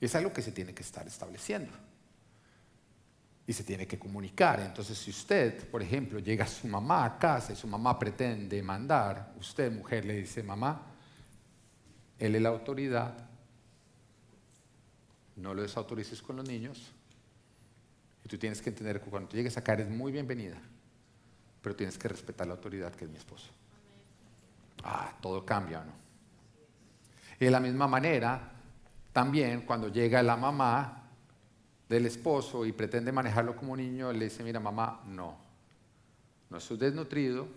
[0.01, 1.71] Y es algo que se tiene que estar estableciendo.
[3.45, 4.59] Y se tiene que comunicar.
[4.61, 8.61] Entonces, si usted, por ejemplo, llega a su mamá a casa y su mamá pretende
[8.63, 10.81] mandar, usted, mujer, le dice, mamá,
[12.17, 13.29] él es la autoridad,
[15.35, 16.91] no lo desautorices con los niños
[18.23, 20.57] Y tú tienes que entender que cuando tú llegues acá eres muy bienvenida,
[21.61, 23.49] pero tienes que respetar la autoridad que es mi esposo.
[24.83, 25.91] Ah, todo cambia, ¿no?
[27.39, 28.51] Y de la misma manera,
[29.11, 31.09] también cuando llega la mamá
[31.89, 35.37] del esposo y pretende manejarlo como niño, le dice, mira mamá, no,
[36.49, 37.47] no estoy desnutrido,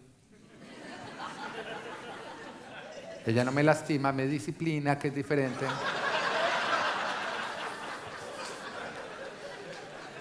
[3.27, 5.67] ella no me lastima, me disciplina, que es diferente.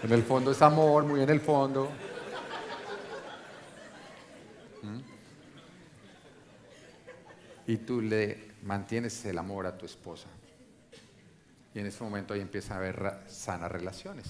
[0.06, 1.90] En el fondo es amor, muy en el fondo.
[4.84, 5.00] ¿Mm?
[7.66, 10.28] Y tú le mantienes el amor a tu esposa.
[11.74, 14.28] Y en ese momento ahí empieza a haber sanas relaciones.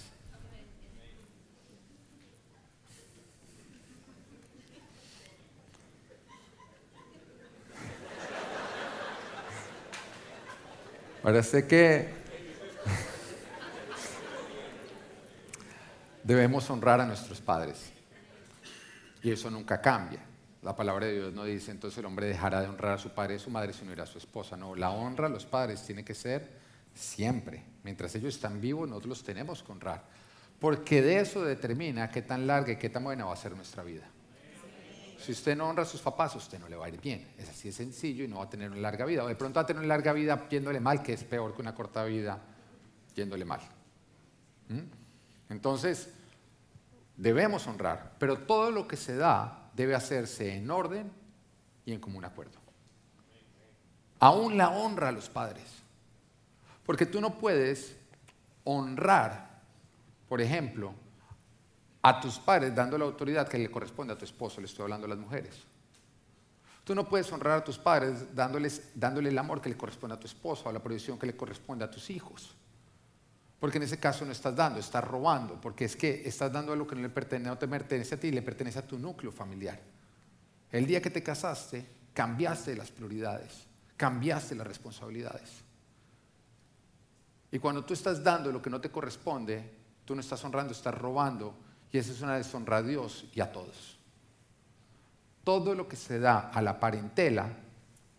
[11.21, 12.25] Parece que
[16.25, 17.91] debemos honrar a nuestros padres.
[19.21, 20.19] Y eso nunca cambia.
[20.63, 23.35] La palabra de Dios no dice entonces el hombre dejará de honrar a su padre
[23.35, 24.57] y a su madre si no irá a su esposa.
[24.57, 26.49] No, la honra a los padres tiene que ser
[26.93, 27.63] siempre.
[27.83, 30.03] Mientras ellos están vivos, nosotros los tenemos que honrar.
[30.59, 33.83] Porque de eso determina qué tan larga y qué tan buena va a ser nuestra
[33.83, 34.07] vida.
[35.19, 37.27] Si usted no honra a sus papás, usted no le va a ir bien.
[37.37, 39.23] Es así de sencillo y no va a tener una larga vida.
[39.23, 41.61] O de pronto va a tener una larga vida yéndole mal, que es peor que
[41.61, 42.39] una corta vida
[43.15, 43.61] yéndole mal.
[44.69, 45.04] ¿Mm?
[45.49, 46.09] Entonces,
[47.17, 51.11] debemos honrar, pero todo lo que se da debe hacerse en orden
[51.85, 52.59] y en común acuerdo.
[54.19, 55.65] Aún la honra a los padres.
[56.85, 57.95] Porque tú no puedes
[58.63, 59.61] honrar,
[60.27, 60.93] por ejemplo,
[62.01, 65.05] a tus padres dando la autoridad que le corresponde a tu esposo, le estoy hablando
[65.05, 65.63] a las mujeres.
[66.83, 70.19] Tú no puedes honrar a tus padres dándoles, dándole el amor que le corresponde a
[70.19, 72.55] tu esposo, a la provisión que le corresponde a tus hijos.
[73.59, 76.85] Porque en ese caso no estás dando, estás robando, porque es que estás dando algo
[76.85, 79.79] que no le pertenece, no te pertenece a ti, le pertenece a tu núcleo familiar.
[80.71, 83.65] El día que te casaste, cambiaste las prioridades,
[83.95, 85.63] cambiaste las responsabilidades.
[87.51, 89.71] Y cuando tú estás dando lo que no te corresponde,
[90.03, 91.55] tú no estás honrando, estás robando.
[91.91, 93.97] Y eso es una deshonra a Dios y a todos.
[95.45, 97.49] Todo lo que se da a la parentela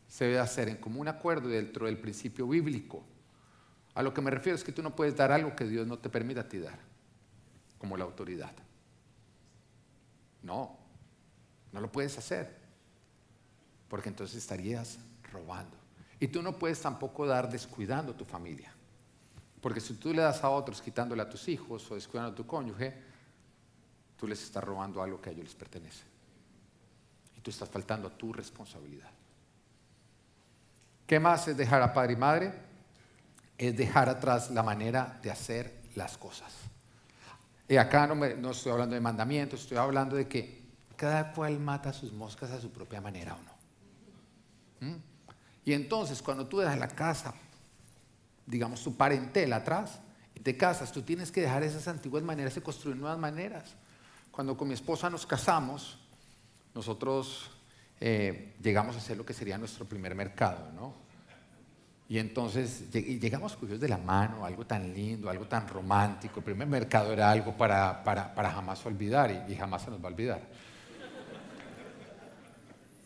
[0.09, 3.05] se debe hacer en común acuerdo dentro del principio bíblico.
[3.97, 5.99] A lo que me refiero es que tú no puedes dar algo que Dios no
[5.99, 6.79] te permita ti dar,
[7.79, 8.53] como la autoridad.
[10.43, 10.77] No,
[11.73, 12.55] no lo puedes hacer,
[13.89, 14.99] porque entonces estarías
[15.33, 15.79] robando.
[16.21, 18.71] Y tú no puedes tampoco dar descuidando a tu familia.
[19.63, 22.47] Porque si tú le das a otros quitándole a tus hijos o descuidando a tu
[22.47, 22.95] cónyuge,
[24.19, 26.05] tú les estás robando algo que a ellos les pertenece.
[27.35, 29.11] Y tú estás faltando a tu responsabilidad.
[31.07, 32.66] ¿Qué más es dejar a padre y madre?
[33.59, 36.53] Es dejar atrás la manera de hacer las cosas.
[37.69, 40.65] Y acá no, no estoy hablando de mandamientos, estoy hablando de que
[40.97, 44.89] cada cual mata sus moscas a su propia manera o no.
[44.89, 45.01] ¿Mm?
[45.65, 47.35] Y entonces cuando tú dejas la casa
[48.47, 49.99] digamos, tu parentela atrás
[50.35, 53.75] y te casas, tú tienes que dejar esas antiguas maneras y construir nuevas maneras.
[54.31, 55.99] Cuando con mi esposa nos casamos,
[56.75, 57.51] nosotros
[58.01, 61.06] eh, llegamos a hacer lo que sería nuestro primer mercado, ¿no?
[62.09, 66.39] Y entonces llegamos cuyos de la mano, algo tan lindo, algo tan romántico.
[66.39, 70.13] El primer mercado era algo para, para, jamás olvidar y, jamás se nos va a
[70.13, 70.41] olvidar.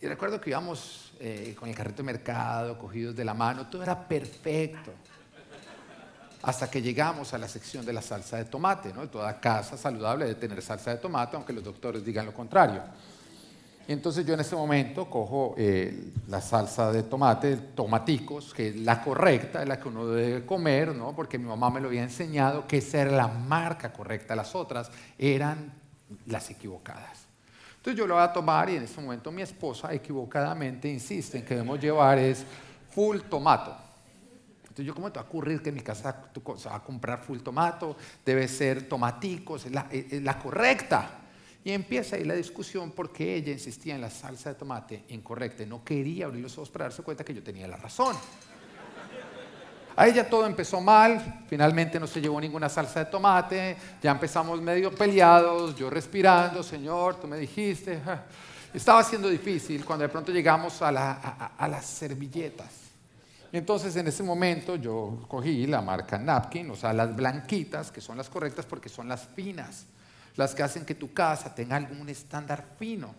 [0.03, 3.83] Y recuerdo que íbamos eh, con el carrito de mercado, cogidos de la mano, todo
[3.83, 4.93] era perfecto
[6.43, 8.93] hasta que llegamos a la sección de la salsa de tomate.
[8.93, 9.09] ¿no?
[9.09, 12.83] Toda casa saludable debe tener salsa de tomate, aunque los doctores digan lo contrario.
[13.93, 19.03] Entonces yo en ese momento cojo eh, la salsa de tomate, tomaticos, que es la
[19.03, 21.13] correcta, es la que uno debe comer, ¿no?
[21.13, 24.93] porque mi mamá me lo había enseñado, que esa era la marca correcta, las otras
[25.19, 25.73] eran
[26.27, 27.27] las equivocadas.
[27.79, 31.45] Entonces yo lo voy a tomar y en ese momento mi esposa equivocadamente insiste en
[31.45, 32.45] que debemos llevar es
[32.91, 33.75] full tomato.
[34.63, 37.25] Entonces yo, ¿cómo te va a ocurrir que en mi casa tú vas a comprar
[37.25, 37.97] full tomato?
[38.25, 39.73] Debe ser tomaticos, es
[40.23, 41.20] la, correcta.
[41.63, 45.65] Y empieza ahí la discusión porque ella insistía en la salsa de tomate incorrecta.
[45.67, 48.17] No quería abrir los ojos para darse cuenta que yo tenía la razón.
[49.97, 54.63] A ella todo empezó mal, finalmente no se llevó ninguna salsa de tomate, ya empezamos
[54.63, 58.01] medio peleados, yo respirando, Señor, tú me dijiste.
[58.73, 62.71] Estaba siendo difícil cuando de pronto llegamos a las servilletas.
[63.53, 68.17] Entonces en ese momento yo cogí la marca napkin, o sea, las blanquitas, que son
[68.17, 69.87] las correctas porque son las finas,
[70.37, 73.15] las que hacen que tu casa tenga algún estándar fino.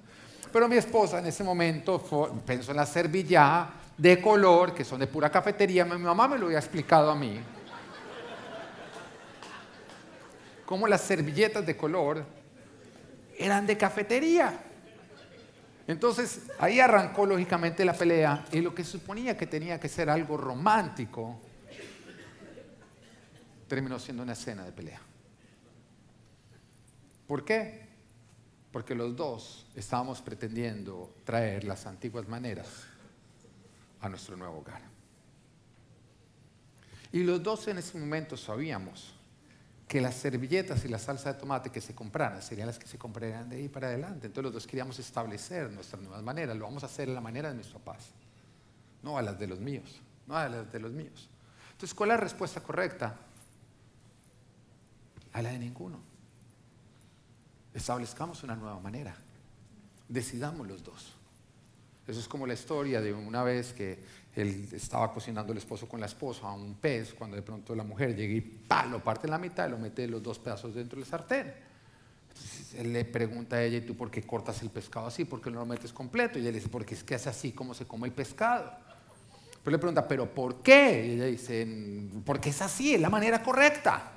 [0.51, 5.07] Pero mi esposa en ese momento pensó en las servillas de color, que son de
[5.07, 7.39] pura cafetería, mi mamá me lo había explicado a mí.
[10.71, 12.23] cómo las servilletas de color
[13.37, 14.57] eran de cafetería.
[15.85, 20.37] Entonces ahí arrancó lógicamente la pelea y lo que suponía que tenía que ser algo
[20.37, 21.41] romántico
[23.67, 25.01] terminó siendo una escena de pelea.
[27.31, 27.79] ¿Por qué?
[28.73, 32.67] Porque los dos estábamos pretendiendo traer las antiguas maneras
[34.01, 34.81] a nuestro nuevo hogar.
[37.13, 39.13] Y los dos en ese momento sabíamos
[39.87, 42.97] que las servilletas y la salsa de tomate que se compraran serían las que se
[42.97, 44.27] comprarían de ahí para adelante.
[44.27, 46.57] Entonces los dos queríamos establecer nuestras nuevas maneras.
[46.57, 48.09] Lo vamos a hacer a la manera de nuestros papás,
[49.03, 51.29] no a las de los míos, no a las de los míos.
[51.71, 53.15] Entonces, ¿cuál es la respuesta correcta?
[55.31, 56.10] A la de ninguno.
[57.73, 59.15] Establezcamos una nueva manera.
[60.07, 61.15] Decidamos los dos.
[62.07, 63.99] Eso es como la historia de una vez que
[64.35, 67.83] él estaba cocinando el esposo con la esposa a un pez, cuando de pronto la
[67.83, 68.85] mujer llega y ¡pah!
[68.85, 71.53] lo parte en la mitad y lo mete los dos pedazos dentro del sartén.
[72.27, 75.25] Entonces él le pregunta a ella, ¿y tú por qué cortas el pescado así?
[75.25, 76.39] ¿Por qué no lo metes completo?
[76.39, 78.71] Y ella dice, porque es que es así como se come el pescado.
[79.63, 81.05] Pero le pregunta, ¿pero por qué?
[81.07, 81.67] Y ella dice,
[82.25, 84.13] porque es así, es la manera correcta.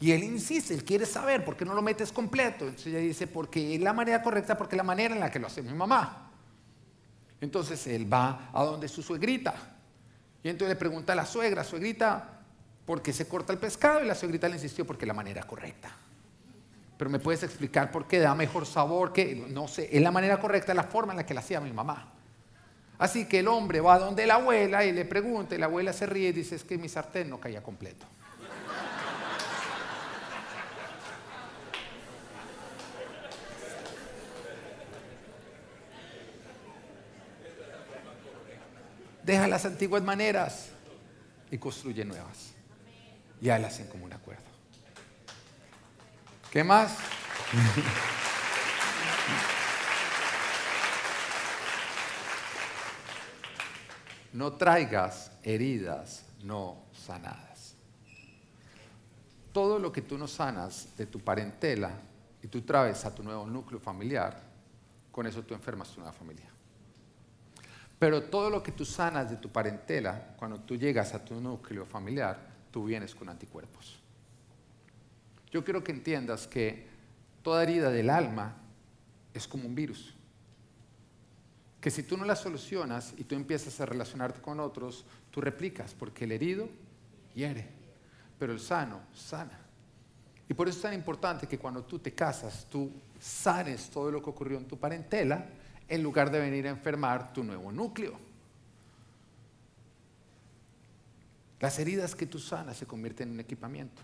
[0.00, 2.64] Y él insiste, él quiere saber por qué no lo metes completo.
[2.64, 5.38] Entonces ella dice, porque es la manera correcta, porque es la manera en la que
[5.38, 6.30] lo hace mi mamá.
[7.38, 9.54] Entonces él va a donde su suegrita.
[10.42, 12.40] Y entonces le pregunta a la suegra, suegrita,
[12.86, 14.02] ¿por qué se corta el pescado?
[14.02, 15.94] Y la suegrita le insistió, porque es la manera correcta.
[16.96, 20.40] Pero me puedes explicar por qué da mejor sabor, que no sé, es la manera
[20.40, 22.14] correcta, la forma en la que la hacía mi mamá.
[22.98, 25.92] Así que el hombre va a donde la abuela y le pregunta, y la abuela
[25.92, 28.06] se ríe y dice, es que mi sartén no caía completo.
[39.22, 40.68] Deja las antiguas maneras
[41.50, 42.52] y construye nuevas.
[43.40, 44.44] Y ahí las hacen como un acuerdo.
[46.50, 46.96] ¿Qué más?
[54.32, 57.74] no traigas heridas no sanadas.
[59.52, 61.90] Todo lo que tú no sanas de tu parentela
[62.42, 64.40] y tú traes a tu nuevo núcleo familiar,
[65.10, 66.49] con eso tú enfermas tu nueva familia.
[68.00, 71.84] Pero todo lo que tú sanas de tu parentela, cuando tú llegas a tu núcleo
[71.84, 72.40] familiar,
[72.70, 74.00] tú vienes con anticuerpos.
[75.50, 76.86] Yo quiero que entiendas que
[77.42, 78.56] toda herida del alma
[79.34, 80.14] es como un virus.
[81.78, 85.92] Que si tú no la solucionas y tú empiezas a relacionarte con otros, tú replicas,
[85.92, 86.70] porque el herido
[87.34, 87.68] hiere,
[88.38, 89.60] pero el sano sana.
[90.48, 94.22] Y por eso es tan importante que cuando tú te casas, tú sanes todo lo
[94.22, 95.44] que ocurrió en tu parentela
[95.90, 98.16] en lugar de venir a enfermar tu nuevo núcleo.
[101.58, 104.00] Las heridas que tú sanas se convierten en un equipamiento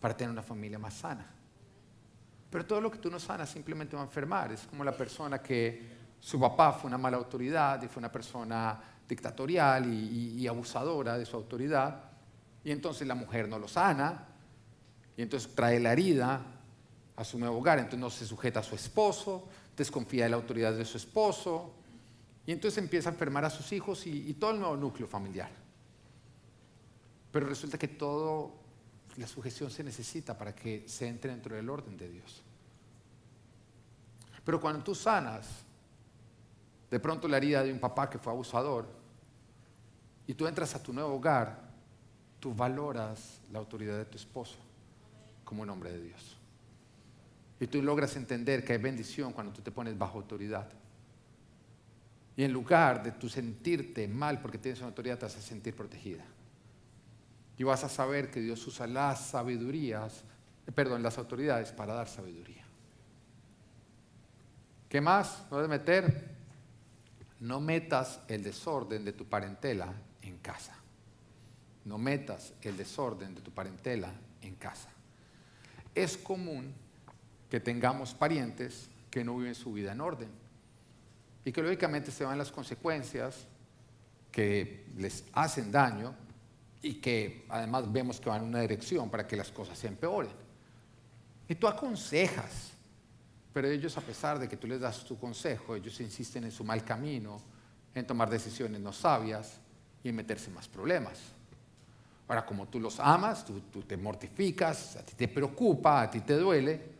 [0.00, 1.26] para tener una familia más sana.
[2.50, 4.52] Pero todo lo que tú no sanas simplemente va a enfermar.
[4.52, 8.80] Es como la persona que su papá fue una mala autoridad y fue una persona
[9.06, 12.04] dictatorial y, y abusadora de su autoridad.
[12.64, 14.28] Y entonces la mujer no lo sana.
[15.14, 16.40] Y entonces trae la herida
[17.16, 17.78] a su nuevo hogar.
[17.78, 19.46] Entonces no se sujeta a su esposo,
[19.80, 21.72] desconfía de la autoridad de su esposo,
[22.46, 25.50] y entonces empieza a enfermar a sus hijos y, todo el nuevo núcleo familiar.
[27.32, 28.50] Pero resulta que toda
[29.16, 32.42] la sujeción se necesita para que se entre dentro del orden de Dios.
[34.44, 35.46] Pero cuando tú sanas,
[36.90, 38.86] de pronto la herida de un papá que fue abusador,
[40.26, 41.70] y tú entras a tu nuevo hogar,
[42.38, 44.56] tú valoras la autoridad de tu esposo
[45.44, 46.39] como un hombre de Dios.
[47.60, 50.66] Y tú logras entender que hay bendición cuando tú te pones bajo autoridad.
[52.36, 55.76] Y en lugar de tú sentirte mal porque tienes una autoridad, te vas a sentir
[55.76, 56.24] protegida.
[57.58, 60.24] Y vas a saber que Dios usa las sabidurías,
[60.66, 62.64] eh, perdón, las autoridades para dar sabiduría.
[64.88, 65.44] ¿Qué más?
[65.50, 66.30] No debes meter.
[67.40, 69.92] No metas el desorden de tu parentela
[70.22, 70.74] en casa.
[71.84, 74.88] No metas el desorden de tu parentela en casa.
[75.94, 76.74] Es común
[77.50, 80.28] que tengamos parientes que no viven su vida en orden
[81.44, 83.46] y que lógicamente se van las consecuencias
[84.30, 86.14] que les hacen daño
[86.80, 90.30] y que además vemos que van en una dirección para que las cosas se empeoren.
[91.48, 92.70] Y tú aconsejas,
[93.52, 96.62] pero ellos a pesar de que tú les das tu consejo, ellos insisten en su
[96.62, 97.40] mal camino,
[97.94, 99.58] en tomar decisiones no sabias
[100.04, 101.18] y en meterse en más problemas.
[102.28, 106.20] Ahora, como tú los amas, tú, tú te mortificas, a ti te preocupa, a ti
[106.20, 106.99] te duele,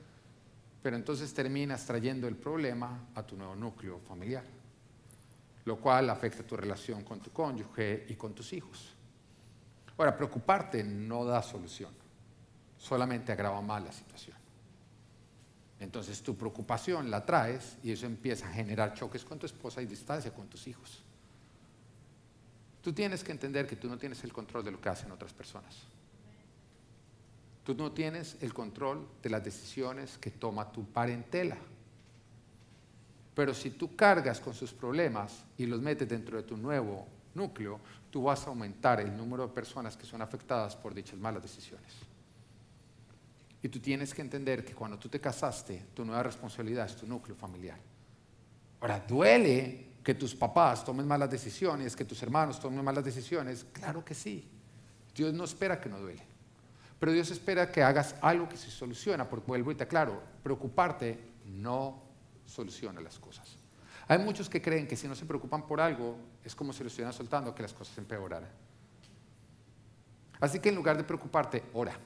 [0.83, 4.45] pero entonces terminas trayendo el problema a tu nuevo núcleo familiar,
[5.65, 8.95] lo cual afecta tu relación con tu cónyuge y con tus hijos.
[9.99, 11.93] Ahora, preocuparte no da solución,
[12.79, 14.37] solamente agrava más la situación.
[15.79, 19.87] Entonces tu preocupación la traes y eso empieza a generar choques con tu esposa y
[19.87, 21.03] distancia con tus hijos.
[22.83, 25.33] Tú tienes que entender que tú no tienes el control de lo que hacen otras
[25.33, 25.77] personas.
[27.71, 31.57] Tú no tienes el control de las decisiones que toma tu parentela.
[33.33, 37.79] Pero si tú cargas con sus problemas y los metes dentro de tu nuevo núcleo,
[38.11, 41.93] tú vas a aumentar el número de personas que son afectadas por dichas malas decisiones.
[43.63, 47.07] Y tú tienes que entender que cuando tú te casaste, tu nueva responsabilidad es tu
[47.07, 47.79] núcleo familiar.
[48.81, 53.65] Ahora, duele que tus papás tomen malas decisiones, que tus hermanos tomen malas decisiones.
[53.73, 54.49] Claro que sí.
[55.15, 56.30] Dios no espera que no duele.
[57.01, 61.19] Pero Dios espera que hagas algo que se soluciona, porque vuelvo y te aclaro, preocuparte
[61.47, 62.03] no
[62.45, 63.57] soluciona las cosas.
[64.07, 66.89] Hay muchos que creen que si no se preocupan por algo, es como si lo
[66.89, 68.51] estuvieran soltando, que las cosas empeoraran.
[70.41, 71.97] Así que en lugar de preocuparte, ora.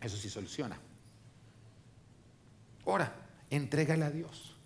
[0.00, 0.78] Eso sí soluciona.
[2.84, 3.12] Ora,
[3.50, 4.56] entrégale a Dios.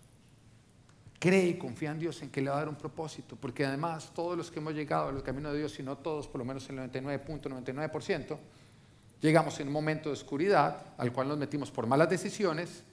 [1.19, 4.11] Cree y confía en Dios en que le va a dar un propósito, porque además
[4.13, 6.69] todos los que hemos llegado al camino de Dios, si no todos, por lo menos
[6.69, 8.37] el 99.99%,
[9.21, 12.83] llegamos en un momento de oscuridad al cual nos metimos por malas decisiones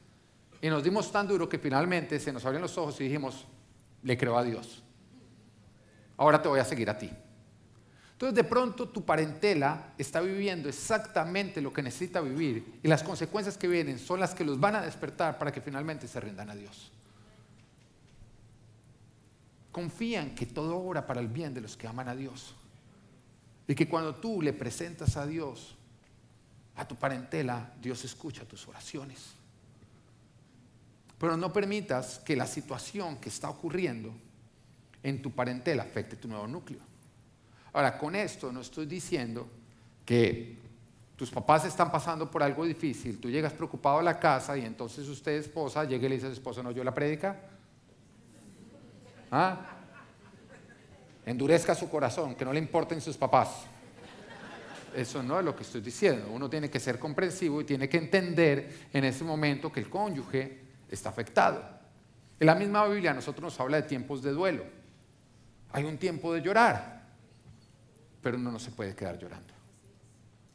[0.60, 3.46] y nos dimos tan duro que finalmente se nos abrieron los ojos y dijimos,
[4.02, 4.82] le creo a Dios.
[6.16, 7.10] Ahora te voy a seguir a ti.
[8.12, 13.58] Entonces de pronto tu parentela está viviendo exactamente lo que necesita vivir y las consecuencias
[13.58, 16.54] que vienen son las que los van a despertar para que finalmente se rindan a
[16.54, 16.92] Dios.
[19.72, 22.54] Confían que todo obra para el bien de los que aman a Dios.
[23.66, 25.76] Y que cuando tú le presentas a Dios,
[26.76, 29.34] a tu parentela, Dios escucha tus oraciones.
[31.18, 34.12] Pero no permitas que la situación que está ocurriendo
[35.02, 36.80] en tu parentela afecte tu nuevo núcleo.
[37.72, 39.48] Ahora, con esto no estoy diciendo
[40.04, 40.58] que
[41.16, 45.06] tus papás están pasando por algo difícil, tú llegas preocupado a la casa y entonces
[45.08, 47.40] usted, esposa, llega y le dice a su esposo, ¿no yo la predica?
[49.30, 49.60] ¿Ah?
[51.24, 53.66] Endurezca su corazón, que no le importen sus papás.
[54.94, 56.30] Eso no es lo que estoy diciendo.
[56.32, 60.60] Uno tiene que ser comprensivo y tiene que entender en ese momento que el cónyuge
[60.90, 61.62] está afectado.
[62.38, 64.64] En la misma Biblia nosotros nos habla de tiempos de duelo.
[65.72, 67.02] Hay un tiempo de llorar
[68.22, 69.52] pero uno no se puede quedar llorando,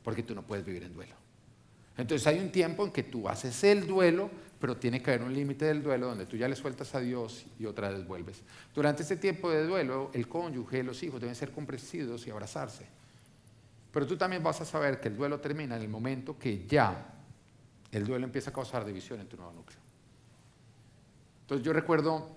[0.01, 1.13] porque tú no puedes vivir en duelo.
[1.97, 4.29] Entonces hay un tiempo en que tú haces el duelo,
[4.59, 7.45] pero tiene que haber un límite del duelo donde tú ya le sueltas a Dios
[7.59, 8.41] y otra vez vuelves.
[8.73, 12.85] Durante ese tiempo de duelo, el cónyuge, los hijos deben ser comprensidos y abrazarse.
[13.91, 17.13] Pero tú también vas a saber que el duelo termina en el momento que ya
[17.91, 19.79] el duelo empieza a causar división en tu nuevo núcleo.
[21.41, 22.29] Entonces yo recuerdo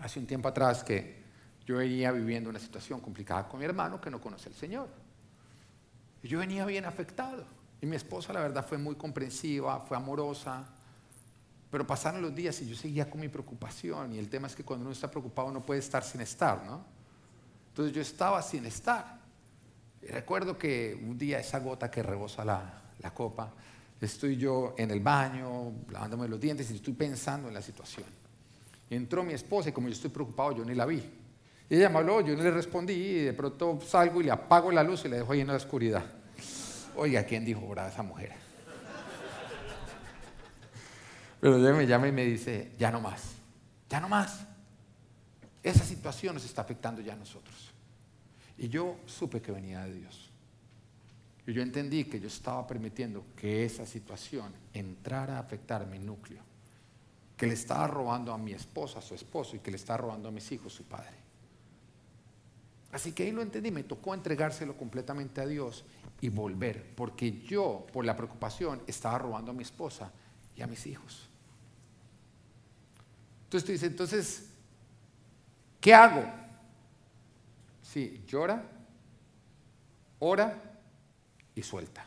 [0.00, 1.18] hace un tiempo atrás que
[1.66, 4.88] yo venía viviendo una situación complicada con mi hermano que no conoce al Señor.
[6.22, 7.44] Y yo venía bien afectado.
[7.80, 10.64] Y mi esposa, la verdad, fue muy comprensiva, fue amorosa.
[11.70, 14.14] Pero pasaron los días y yo seguía con mi preocupación.
[14.14, 16.84] Y el tema es que cuando uno está preocupado no puede estar sin estar, ¿no?
[17.68, 19.17] Entonces yo estaba sin estar.
[20.10, 23.52] Recuerdo que un día esa gota que rebosa la, la copa,
[24.00, 28.06] estoy yo en el baño, lavándome los dientes y estoy pensando en la situación.
[28.90, 31.02] Entró mi esposa y como yo estoy preocupado, yo ni la vi.
[31.68, 34.82] Ella me habló, yo no le respondí y de pronto salgo y le apago la
[34.82, 36.04] luz y le dejo ahí en la oscuridad.
[36.96, 38.32] Oiga, ¿quién dijo brava esa mujer?
[41.40, 43.34] Pero ella me llama y me dice, ya no más,
[43.88, 44.40] ya no más.
[45.62, 47.72] Esa situación nos está afectando ya a nosotros.
[48.58, 50.30] Y yo supe que venía de Dios.
[51.46, 56.42] Y yo entendí que yo estaba permitiendo que esa situación entrara a afectar mi núcleo.
[57.36, 60.28] Que le estaba robando a mi esposa, a su esposo, y que le estaba robando
[60.28, 61.16] a mis hijos, su padre.
[62.92, 65.84] Así que ahí lo entendí, me tocó entregárselo completamente a Dios
[66.20, 70.10] y volver, porque yo, por la preocupación, estaba robando a mi esposa
[70.56, 71.28] y a mis hijos.
[73.44, 74.50] Entonces tú dices, entonces,
[75.80, 76.47] ¿qué hago?
[77.88, 78.62] Sí, llora,
[80.18, 80.62] ora
[81.54, 82.04] y suelta.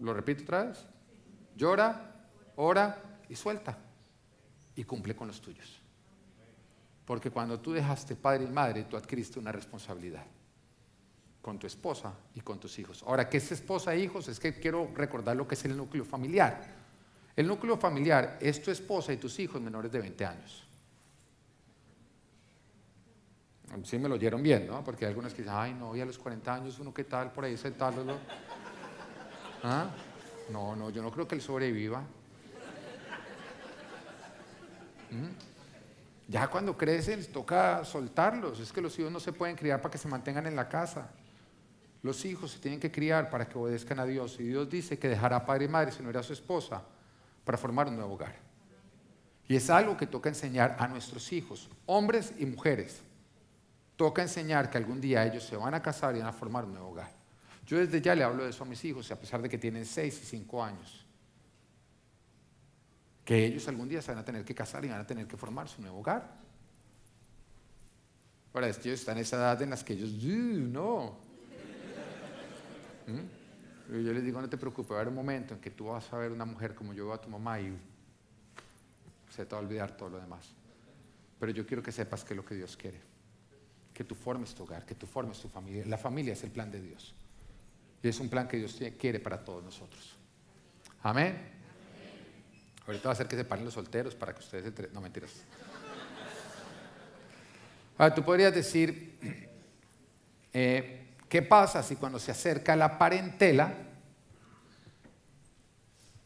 [0.00, 0.86] ¿Lo repito otra vez?
[1.56, 3.76] Llora, ora y suelta.
[4.76, 5.80] Y cumple con los tuyos.
[7.04, 10.24] Porque cuando tú dejaste padre y madre, tú adquiriste una responsabilidad
[11.40, 13.02] con tu esposa y con tus hijos.
[13.02, 14.28] Ahora, ¿qué es esposa e hijos?
[14.28, 16.62] Es que quiero recordar lo que es el núcleo familiar.
[17.34, 20.68] El núcleo familiar es tu esposa y tus hijos menores de 20 años.
[23.84, 24.84] Sí me lo oyeron bien, ¿no?
[24.84, 27.32] Porque hay algunas que dicen, ay, no, y a los 40 años uno qué tal
[27.32, 28.04] por ahí sentado.
[29.62, 29.90] ¿Ah?
[30.50, 32.02] No, no, yo no creo que él sobreviva.
[35.10, 35.52] ¿Mm?
[36.28, 38.60] Ya cuando crecen toca soltarlos.
[38.60, 41.10] Es que los hijos no se pueden criar para que se mantengan en la casa.
[42.02, 44.38] Los hijos se tienen que criar para que obedezcan a Dios.
[44.40, 46.82] Y Dios dice que dejará padre y madre si no era su esposa
[47.44, 48.34] para formar un nuevo hogar.
[49.48, 53.02] Y es algo que toca enseñar a nuestros hijos, hombres y mujeres.
[53.96, 56.72] Toca enseñar que algún día ellos se van a casar y van a formar un
[56.72, 57.10] nuevo hogar.
[57.66, 59.86] Yo desde ya le hablo de eso a mis hijos, a pesar de que tienen
[59.86, 61.06] 6 y 5 años.
[63.24, 65.36] Que ellos algún día se van a tener que casar y van a tener que
[65.36, 66.42] formar su nuevo hogar.
[68.52, 71.16] Ahora, ellos están en esa edad en las que ellos, no.
[73.06, 73.42] ¿Mm?
[74.04, 76.12] Yo les digo, no te preocupes, va a haber un momento en que tú vas
[76.12, 77.76] a ver una mujer como yo veo a tu mamá y
[79.30, 80.48] se te va a olvidar todo lo demás.
[81.38, 83.11] Pero yo quiero que sepas que es lo que Dios quiere.
[84.02, 85.84] Que tú formes tu hogar, que tú formes tu familia.
[85.86, 87.14] La familia es el plan de Dios.
[88.02, 90.16] Y es un plan que Dios quiere para todos nosotros.
[91.04, 91.38] Amén.
[92.84, 94.88] Ahorita va a hacer que se paren los solteros para que ustedes se...
[94.88, 95.30] No, mentiras.
[97.96, 99.20] Ahora, tú podrías decir,
[100.52, 103.72] eh, ¿qué pasa si cuando se acerca la parentela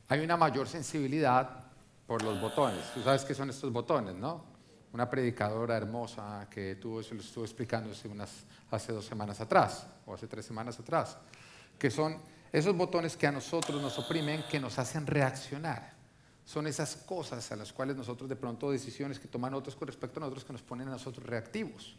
[0.09, 1.67] hay una mayor sensibilidad
[2.07, 2.91] por los botones?
[2.95, 4.56] Tú sabes qué son estos botones, ¿no?
[4.97, 8.31] Una predicadora hermosa que tuvo, se lo estuvo explicando hace, unas,
[8.71, 11.19] hace dos semanas atrás, o hace tres semanas atrás,
[11.79, 12.17] que son
[12.51, 15.95] esos botones que a nosotros nos oprimen, que nos hacen reaccionar
[16.47, 20.19] son esas cosas a las cuales nosotros de pronto decisiones que toman otros con respecto
[20.19, 21.95] a nosotros que nos ponen a nosotros reactivos.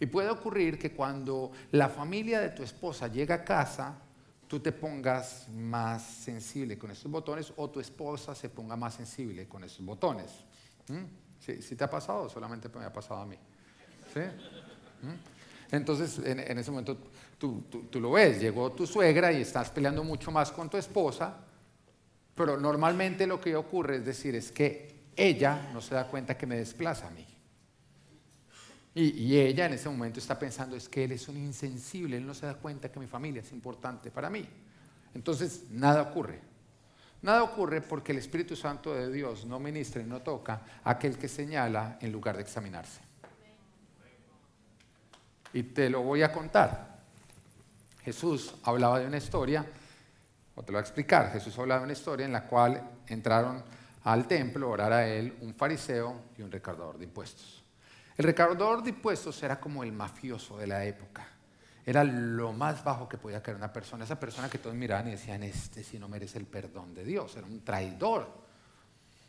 [0.00, 3.98] Y puede ocurrir que cuando la familia de tu esposa llega a casa,
[4.48, 9.46] tú te pongas más sensible con esos botones o tu esposa se ponga más sensible
[9.46, 10.30] con esos botones.
[10.88, 11.21] ¿Mm?
[11.44, 13.36] ¿Sí, te ha pasado solamente me ha pasado a mí?
[14.14, 14.20] ¿Sí?
[14.20, 15.74] ¿Mm?
[15.74, 16.96] Entonces, en, ese momento
[17.38, 21.46] tú, tú lo ves, llegó tu suegra y estás peleando mucho más con tu esposa
[22.34, 26.46] pero normalmente lo que ocurre es decir, es que ella no se da cuenta que
[26.46, 27.26] me desplaza a mí.
[28.94, 32.34] Y, ella en ese momento está pensando, es que él es un insensible, él no
[32.34, 34.46] se da cuenta que mi familia es importante para mí.
[35.14, 36.40] Entonces, nada ocurre.
[37.22, 41.16] Nada ocurre porque el Espíritu Santo de Dios no ministra y no toca a aquel
[41.16, 43.00] que señala en lugar de examinarse.
[45.52, 47.00] Y te lo voy a contar.
[48.04, 49.64] Jesús hablaba de una historia
[50.56, 51.30] o te lo voy a explicar.
[51.32, 53.62] Jesús hablaba de una historia en la cual entraron
[54.02, 57.62] al templo a orar a él un fariseo y un recaudador de impuestos.
[58.16, 61.26] El recaudador de impuestos era como el mafioso de la época.
[61.84, 64.04] Era lo más bajo que podía caer una persona.
[64.04, 67.36] Esa persona que todos miraban y decían, este si no merece el perdón de Dios.
[67.36, 68.42] Era un traidor.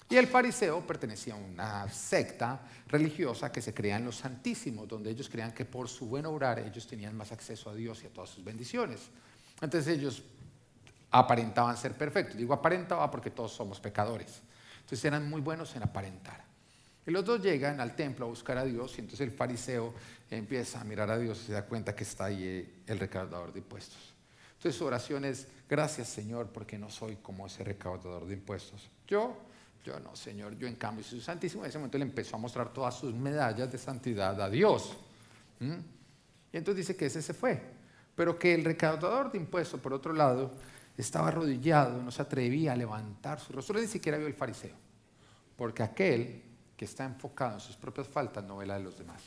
[0.09, 5.09] Y el fariseo pertenecía a una secta religiosa que se creía en los santísimos, donde
[5.09, 8.09] ellos creían que por su buen obrar ellos tenían más acceso a Dios y a
[8.09, 9.09] todas sus bendiciones.
[9.59, 10.23] Entonces ellos
[11.09, 12.37] aparentaban ser perfectos.
[12.37, 14.41] Digo aparentaba porque todos somos pecadores.
[14.81, 16.52] Entonces eran muy buenos en aparentar.
[17.05, 19.93] Y los dos llegan al templo a buscar a Dios y entonces el fariseo
[20.29, 23.51] empieza a mirar a Dios y se da cuenta que está ahí eh, el recaudador
[23.51, 24.13] de impuestos.
[24.55, 28.89] Entonces su oración es, gracias Señor porque no soy como ese recaudador de impuestos.
[29.05, 29.35] Yo,
[29.83, 31.63] yo no Señor, yo en cambio soy santísimo.
[31.63, 34.95] En ese momento le empezó a mostrar todas sus medallas de santidad a Dios.
[35.59, 37.61] Y entonces dice que ese se fue.
[38.15, 40.51] Pero que el recaudador de impuestos, por otro lado,
[40.97, 44.75] estaba arrodillado, no se atrevía a levantar su rostro, ni siquiera vio el fariseo,
[45.57, 46.43] porque aquel
[46.75, 49.21] que está enfocado en sus propias faltas no ve la de los demás.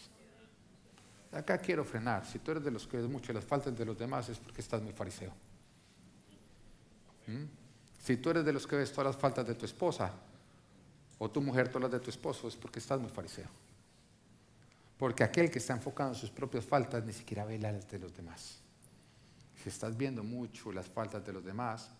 [1.33, 3.99] Acá quiero frenar, si tú eres de los que ves mucho las faltas de los
[3.99, 5.33] demás es porque estás muy fariseo.
[7.27, 7.45] ¿Mm?
[8.03, 10.13] Si tú eres de los que ves todas las faltas de tu esposa,
[11.19, 13.49] o tu mujer todas las de tu esposo, es porque estás muy fariseo.
[14.99, 18.15] Porque aquel que está enfocado en sus propias faltas ni siquiera ve las de los
[18.15, 18.61] demás
[19.67, 21.91] si estás viendo mucho las faltas de los demás,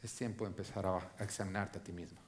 [0.00, 2.20] es tiempo de empezar a, examinarte a ti mismo.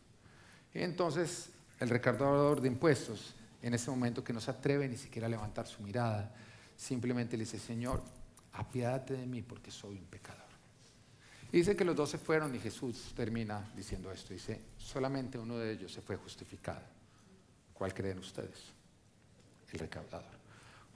[0.75, 5.27] Y entonces el recaudador de impuestos, en ese momento que no se atreve ni siquiera
[5.27, 6.35] a levantar su mirada,
[6.77, 8.03] simplemente le dice, Señor,
[8.53, 10.47] apiádate de mí porque soy un pecador.
[11.53, 14.33] Y dice que los dos se fueron y Jesús termina diciendo esto.
[14.33, 16.83] Dice, solamente uno de ellos se fue justificado.
[17.73, 18.73] ¿Cuál creen ustedes?
[19.73, 20.37] El recaudador.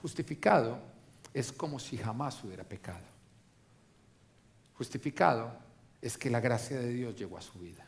[0.02, 0.78] Justificado
[1.32, 3.04] es como si jamás hubiera pecado.
[4.74, 5.52] Justificado
[6.00, 7.86] es que la gracia de Dios llegó a su vida.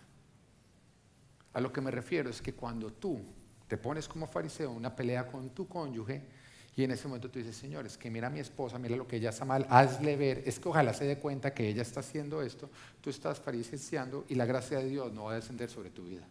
[1.55, 3.21] A lo que me refiero es que cuando tú
[3.69, 6.23] te pones como fariseo una pelea con tu cónyuge
[6.75, 9.07] y en ese momento tú dices, Señor, es que mira a mi esposa, mira lo
[9.07, 12.01] que ella está mal, hazle ver, es que ojalá se dé cuenta que ella está
[12.01, 15.91] haciendo esto, tú estás fariseando y la gracia de Dios no va a descender sobre
[15.91, 16.27] tu vida.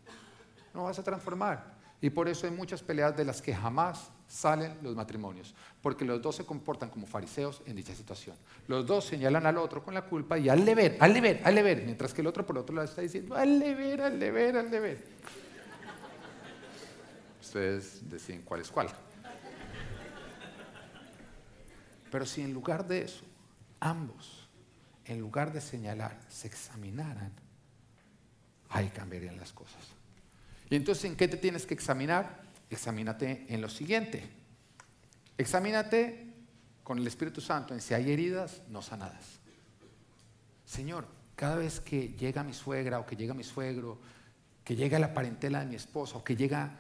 [0.73, 1.80] No vas a transformar.
[2.01, 6.19] Y por eso hay muchas peleas de las que jamás salen los matrimonios, porque los
[6.21, 8.35] dos se comportan como fariseos en dicha situación.
[8.67, 11.83] Los dos señalan al otro con la culpa y al ver, al ver, al ver,
[11.83, 15.05] mientras que el otro por otro lado está diciendo, al ver, al ver, al ver.
[17.39, 18.87] Ustedes deciden cuál es cuál.
[22.09, 23.25] Pero si en lugar de eso
[23.79, 24.49] ambos,
[25.05, 27.31] en lugar de señalar, se examinaran,
[28.69, 30.00] ahí cambiarían las cosas.
[30.71, 32.43] Y entonces, ¿en qué te tienes que examinar?
[32.69, 34.23] Examínate en lo siguiente.
[35.37, 36.33] Examínate
[36.81, 39.41] con el Espíritu Santo en si hay heridas no sanadas.
[40.63, 41.05] Señor,
[41.35, 43.99] cada vez que llega mi suegra o que llega mi suegro,
[44.63, 46.79] que llega la parentela de mi esposa o que llega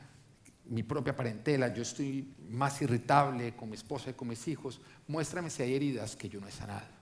[0.69, 5.49] mi propia parentela, yo estoy más irritable con mi esposa y con mis hijos, muéstrame
[5.49, 7.00] si hay heridas que yo no he sanado.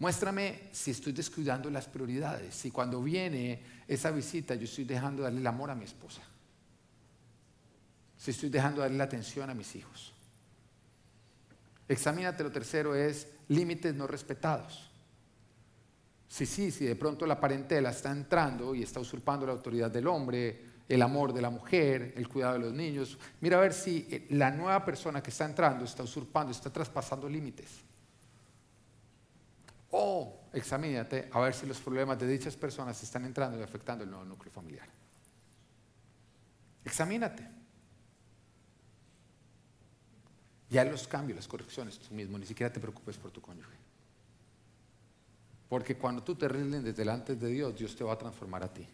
[0.00, 5.24] Muéstrame si estoy descuidando las prioridades, si cuando viene esa visita yo estoy dejando de
[5.24, 6.22] darle el amor a mi esposa,
[8.16, 10.14] si estoy dejando de darle la atención a mis hijos.
[11.86, 14.90] Examínate, lo tercero es límites no respetados.
[16.26, 20.06] Sí, sí, si de pronto la parentela está entrando y está usurpando la autoridad del
[20.06, 24.08] hombre, el amor de la mujer, el cuidado de los niños, mira a ver si
[24.10, 27.89] eh, la nueva persona que está entrando está usurpando, está traspasando límites.
[29.90, 34.10] O examínate a ver si los problemas de dichas personas están entrando y afectando el
[34.10, 34.88] nuevo núcleo familiar.
[36.84, 37.46] Examínate.
[40.68, 43.76] Ya los cambios, las correcciones tú mismo, ni siquiera te preocupes por tu cónyuge.
[45.68, 48.86] Porque cuando tú te rindes delante de Dios, Dios te va a transformar a ti.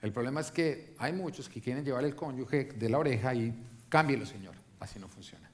[0.00, 3.54] El problema es que hay muchos que quieren llevar el cónyuge de la oreja y
[3.88, 4.54] cámbielo, Señor.
[4.80, 5.50] Así no funciona.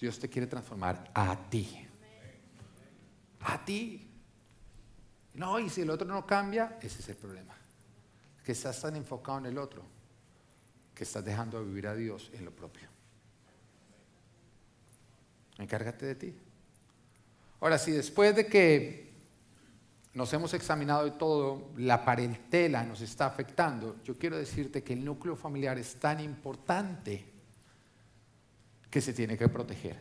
[0.00, 1.85] Dios te quiere transformar a ti.
[3.46, 4.08] A ti.
[5.34, 7.54] No, y si el otro no cambia, ese es el problema.
[8.44, 9.82] Que estás tan enfocado en el otro
[10.94, 12.88] que estás dejando de vivir a Dios en lo propio.
[15.58, 16.34] Encárgate de ti.
[17.60, 19.12] Ahora, si después de que
[20.14, 25.04] nos hemos examinado de todo, la parentela nos está afectando, yo quiero decirte que el
[25.04, 27.26] núcleo familiar es tan importante
[28.90, 29.98] que se tiene que proteger.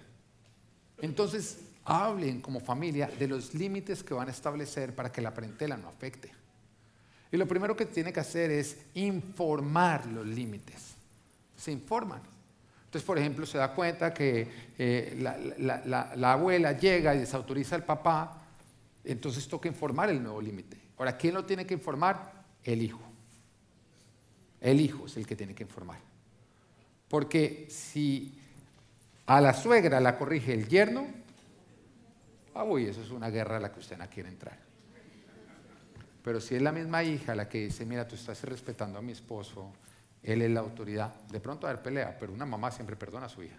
[1.00, 5.78] Entonces, hablen como familia de los límites que van a establecer para que la parentela
[5.78, 6.32] no afecte.
[7.32, 10.96] Y lo primero que tiene que hacer es informar los límites.
[11.56, 12.22] Se informan.
[12.86, 18.42] Entonces, por ejemplo, se da cuenta que eh, la, abuela llega y desautoriza al papá,
[19.04, 20.78] entonces toca informar el nuevo límite.
[20.98, 22.32] Ahora, ¿quién lo tiene que informar?
[22.64, 23.02] El hijo.
[24.62, 26.00] El hijo es el que tiene que informar.
[27.10, 28.40] Porque si
[29.26, 31.25] a la suegra la corrige el yerno,
[32.56, 34.58] ah, uy, eso es una guerra a la que usted no quiere entrar.
[36.24, 39.12] Pero si es la misma hija la que dice, mira, tú estás respetando a mi
[39.12, 39.72] esposo,
[40.24, 41.14] él es la autoridad.
[41.26, 43.58] De pronto a haber pelea, pero una mamá siempre perdona a su hija.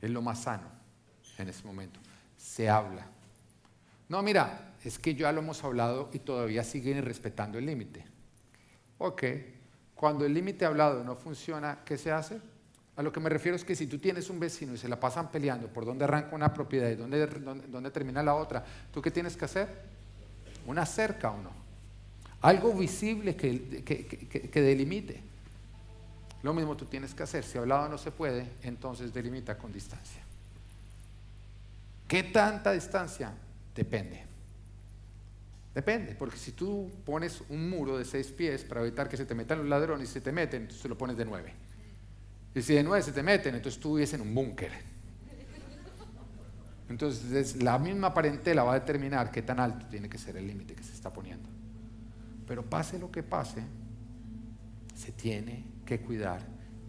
[0.00, 0.68] Es lo más sano
[1.38, 1.98] en ese momento.
[2.36, 3.06] Se habla.
[4.08, 8.04] No, mira, es que ya lo hemos hablado y todavía siguen respetando el límite.
[8.98, 9.24] Ok,
[9.94, 12.40] cuando el límite hablado no funciona, ¿qué se hace?
[12.96, 15.00] A lo que me refiero es que si tú tienes un vecino y se la
[15.00, 19.10] pasan peleando por dónde arranca una propiedad y dónde, dónde termina la otra, ¿tú qué
[19.10, 19.68] tienes que hacer?
[20.66, 21.64] Una cerca o no.
[22.44, 25.20] Algo visible que, delimite.
[26.42, 27.42] Lo mismo tú tienes que hacer.
[27.42, 30.22] Si hablado no se puede, entonces delimita con distancia.
[32.06, 33.32] ¿Qué tanta distancia?
[33.74, 34.22] Depende.
[35.74, 39.34] Depende, porque si tú pones un muro de seis pies para evitar que se te
[39.34, 41.54] metan los ladrones y se te meten, entonces lo pones de nueve.
[42.54, 44.70] Y si de nueve se te meten, entonces tú vives en un búnker.
[46.88, 50.74] Entonces la misma parentela va a determinar qué tan alto tiene que ser el límite
[50.74, 51.48] que se está poniendo.
[52.46, 53.62] Pero pase lo que pase,
[54.94, 56.40] se tiene que cuidar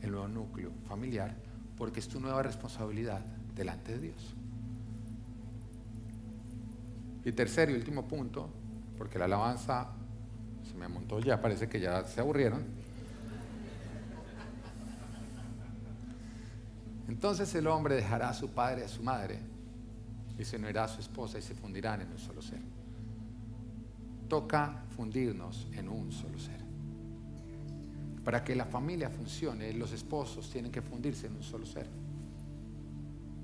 [0.02, 1.36] el nuevo núcleo familiar
[1.78, 3.22] porque es tu nueva responsabilidad
[3.56, 4.36] delante de Dios.
[7.24, 8.50] Y tercer y último punto,
[8.98, 9.90] porque la alabanza
[10.70, 12.64] se me montó ya, parece que ya se aburrieron.
[17.08, 19.40] Entonces el hombre dejará a su padre y a su madre
[20.38, 22.62] y se unirá a su esposa y se fundirán en un solo ser
[24.28, 26.64] toca fundirnos en un solo ser.
[28.24, 31.88] Para que la familia funcione, los esposos tienen que fundirse en un solo ser.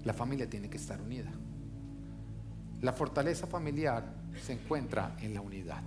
[0.04, 1.32] La familia tiene que estar unida.
[2.82, 4.04] La fortaleza familiar
[4.44, 5.84] se encuentra en la unidad.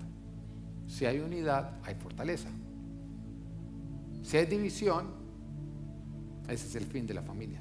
[0.86, 2.48] Si hay unidad, hay fortaleza.
[4.22, 5.23] Si hay división,
[6.48, 7.60] ese es el fin de la familia.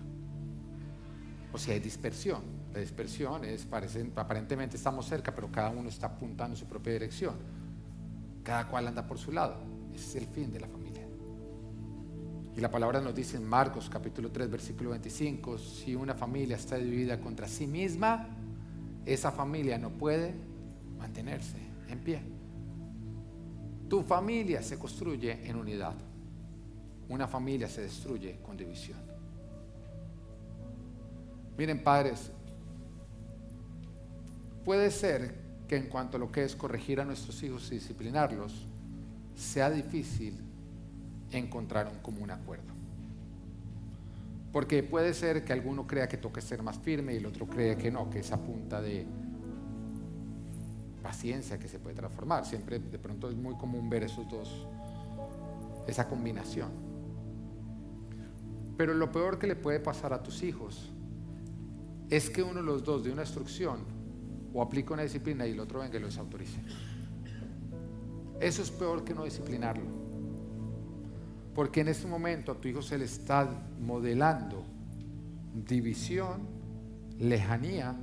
[1.51, 2.41] O si hay dispersión,
[2.73, 3.67] la dispersión es,
[4.15, 7.35] aparentemente estamos cerca, pero cada uno está apuntando en su propia dirección.
[8.43, 9.57] Cada cual anda por su lado.
[9.93, 11.03] Ese es el fin de la familia.
[12.55, 16.77] Y la palabra nos dice en Marcos capítulo 3, versículo 25, si una familia está
[16.77, 18.27] dividida contra sí misma,
[19.05, 20.33] esa familia no puede
[20.99, 21.57] mantenerse
[21.89, 22.21] en pie.
[23.89, 25.95] Tu familia se construye en unidad.
[27.09, 28.99] Una familia se destruye con división.
[31.57, 32.31] Miren, padres,
[34.63, 35.35] puede ser
[35.67, 38.65] que en cuanto a lo que es corregir a nuestros hijos y disciplinarlos,
[39.35, 40.39] sea difícil
[41.31, 42.73] encontrar un común acuerdo.
[44.51, 47.75] Porque puede ser que alguno crea que toque ser más firme y el otro cree
[47.75, 49.05] que no, que es a punta de
[51.01, 52.45] paciencia que se puede transformar.
[52.45, 54.67] Siempre de pronto es muy común ver esos dos,
[55.87, 56.92] esa combinación.
[58.83, 60.91] Pero lo peor que le puede pasar a tus hijos
[62.09, 63.77] es que uno de los dos de una instrucción
[64.53, 66.59] o aplica una disciplina y el otro venga y lo desautorice.
[68.41, 69.85] Eso es peor que no disciplinarlo.
[71.55, 74.65] Porque en este momento a tu hijo se le está modelando
[75.53, 76.41] división,
[77.19, 77.95] lejanía,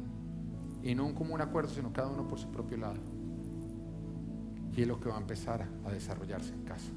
[0.83, 3.01] y no un común acuerdo, sino cada uno por su propio lado.
[4.75, 6.91] Y es lo que va a empezar a desarrollarse en casa.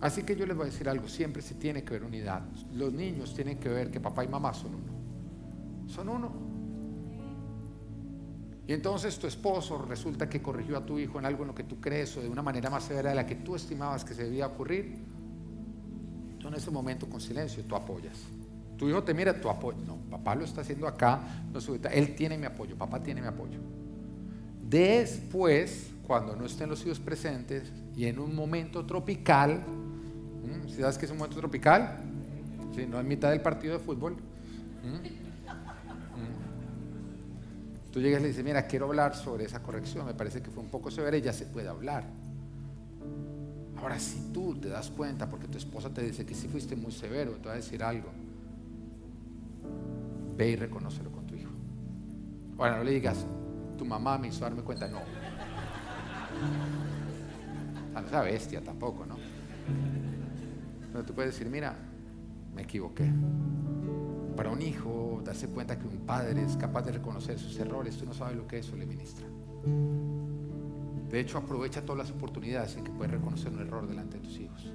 [0.00, 2.42] Así que yo les voy a decir algo, siempre se tiene que ver unidad.
[2.72, 4.96] Los niños tienen que ver que papá y mamá son uno
[5.88, 6.32] son uno.
[8.66, 11.62] Y entonces tu esposo resulta que corrigió a tu hijo en algo en lo que
[11.62, 14.24] tú crees o de una manera más severa de la que tú estimabas que se
[14.24, 15.04] debía ocurrir.
[16.38, 18.18] Tú en ese momento con silencio tú apoyas.
[18.76, 19.82] Tu hijo te mira, tú apoyas.
[19.86, 21.60] No, papá lo está haciendo acá, no
[21.92, 23.60] él tiene mi apoyo, papá tiene mi apoyo.
[24.68, 29.62] Después, cuando no estén los hijos presentes y en un momento tropical,
[30.66, 31.98] si sabes que es un momento tropical?
[32.74, 34.16] Si no en mitad del partido de fútbol.
[37.92, 40.62] Tú llegas y le dices, mira, quiero hablar sobre esa corrección, me parece que fue
[40.62, 42.04] un poco severa y ya se puede hablar.
[43.78, 46.92] Ahora, si tú te das cuenta, porque tu esposa te dice que sí fuiste muy
[46.92, 48.10] severo, te va a decir algo,
[50.36, 51.52] ve y reconócelo con tu hijo.
[52.58, 53.24] Ahora, no le digas,
[53.78, 55.00] tu mamá me hizo darme cuenta, no.
[58.22, 59.16] Bestia tampoco, ¿no?
[60.96, 61.76] Pero tú puedes decir, mira,
[62.54, 63.12] me equivoqué.
[64.34, 68.06] Para un hijo, darse cuenta que un padre es capaz de reconocer sus errores, tú
[68.06, 69.26] no sabes lo que eso le ministra.
[71.10, 74.40] De hecho, aprovecha todas las oportunidades en que puedes reconocer un error delante de tus
[74.40, 74.72] hijos.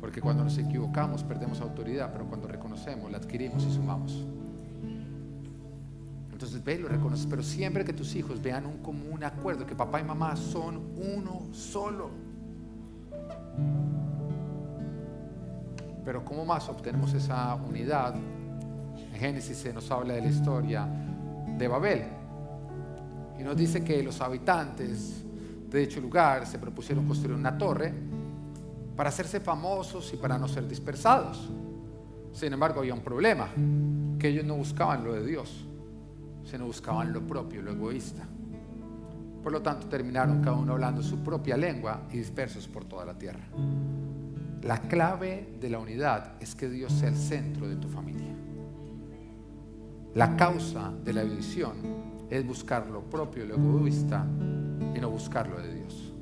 [0.00, 4.26] Porque cuando nos equivocamos perdemos autoridad, pero cuando reconocemos la adquirimos y sumamos.
[6.30, 10.02] Entonces ve, lo reconoces, pero siempre que tus hijos vean un común acuerdo, que papá
[10.02, 12.10] y mamá son uno solo.
[16.04, 18.14] Pero ¿cómo más obtenemos esa unidad?
[18.14, 20.86] En Génesis se nos habla de la historia
[21.56, 22.04] de Babel.
[23.38, 25.24] Y nos dice que los habitantes
[25.70, 27.92] de dicho lugar se propusieron construir una torre
[28.96, 31.50] para hacerse famosos y para no ser dispersados.
[32.32, 33.48] Sin embargo, había un problema,
[34.18, 35.66] que ellos no buscaban lo de Dios,
[36.44, 38.26] sino buscaban lo propio, lo egoísta.
[39.42, 43.16] Por lo tanto, terminaron cada uno hablando su propia lengua y dispersos por toda la
[43.16, 43.44] tierra.
[44.64, 48.34] La clave de la unidad es que Dios sea el centro de tu familia.
[50.14, 51.72] La causa de la división
[52.30, 54.24] es buscar lo propio, lo egoísta
[54.96, 56.14] y no buscar lo de Dios.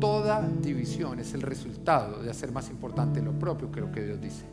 [0.00, 4.20] Toda división es el resultado de hacer más importante lo propio que lo que Dios
[4.20, 4.44] dice.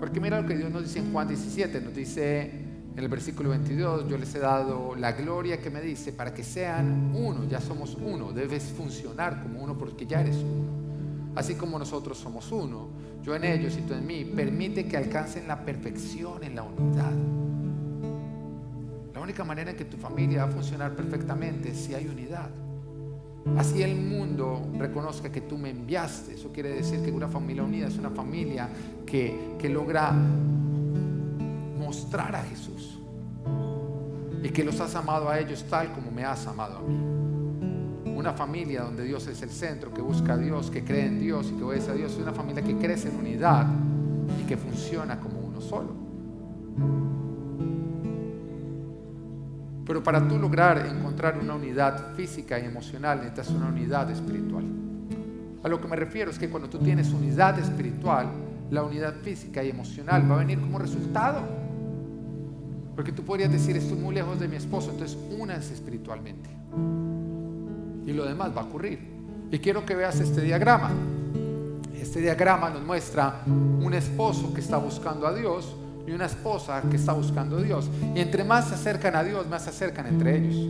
[0.00, 2.50] Porque mira lo que Dios nos dice en Juan 17, nos dice
[2.96, 6.42] en el versículo 22, yo les he dado la gloria que me dice para que
[6.42, 10.81] sean uno, ya somos uno, debes funcionar como uno porque ya eres uno
[11.34, 12.88] así como nosotros somos uno,
[13.22, 17.12] yo en ellos y tú en mí, permite que alcancen la perfección en la unidad.
[19.14, 22.50] La única manera en que tu familia va a funcionar perfectamente es si hay unidad.
[23.56, 26.34] Así el mundo reconozca que tú me enviaste.
[26.34, 28.68] Eso quiere decir que una familia unida es una familia
[29.04, 30.12] que, que logra
[31.78, 32.98] mostrar a Jesús
[34.42, 37.21] y que los has amado a ellos tal como me has amado a mí.
[38.14, 41.50] Una familia donde Dios es el centro, que busca a Dios, que cree en Dios
[41.50, 42.12] y que obedece a Dios.
[42.12, 43.66] Es una familia que crece en unidad
[44.40, 45.94] y que funciona como uno solo.
[49.84, 54.64] Pero para tú lograr encontrar una unidad física y emocional necesitas una unidad espiritual.
[55.62, 58.28] A lo que me refiero es que cuando tú tienes unidad espiritual,
[58.70, 61.40] la unidad física y emocional va a venir como resultado.
[62.94, 66.50] Porque tú podrías decir, estoy muy lejos de mi esposo, entonces únanse espiritualmente
[68.06, 68.98] y lo demás va a ocurrir.
[69.50, 70.90] Y quiero que veas este diagrama.
[71.94, 75.76] Este diagrama nos muestra un esposo que está buscando a Dios
[76.06, 77.88] y una esposa que está buscando a Dios.
[78.14, 80.68] Y entre más se acercan a Dios, más se acercan entre ellos.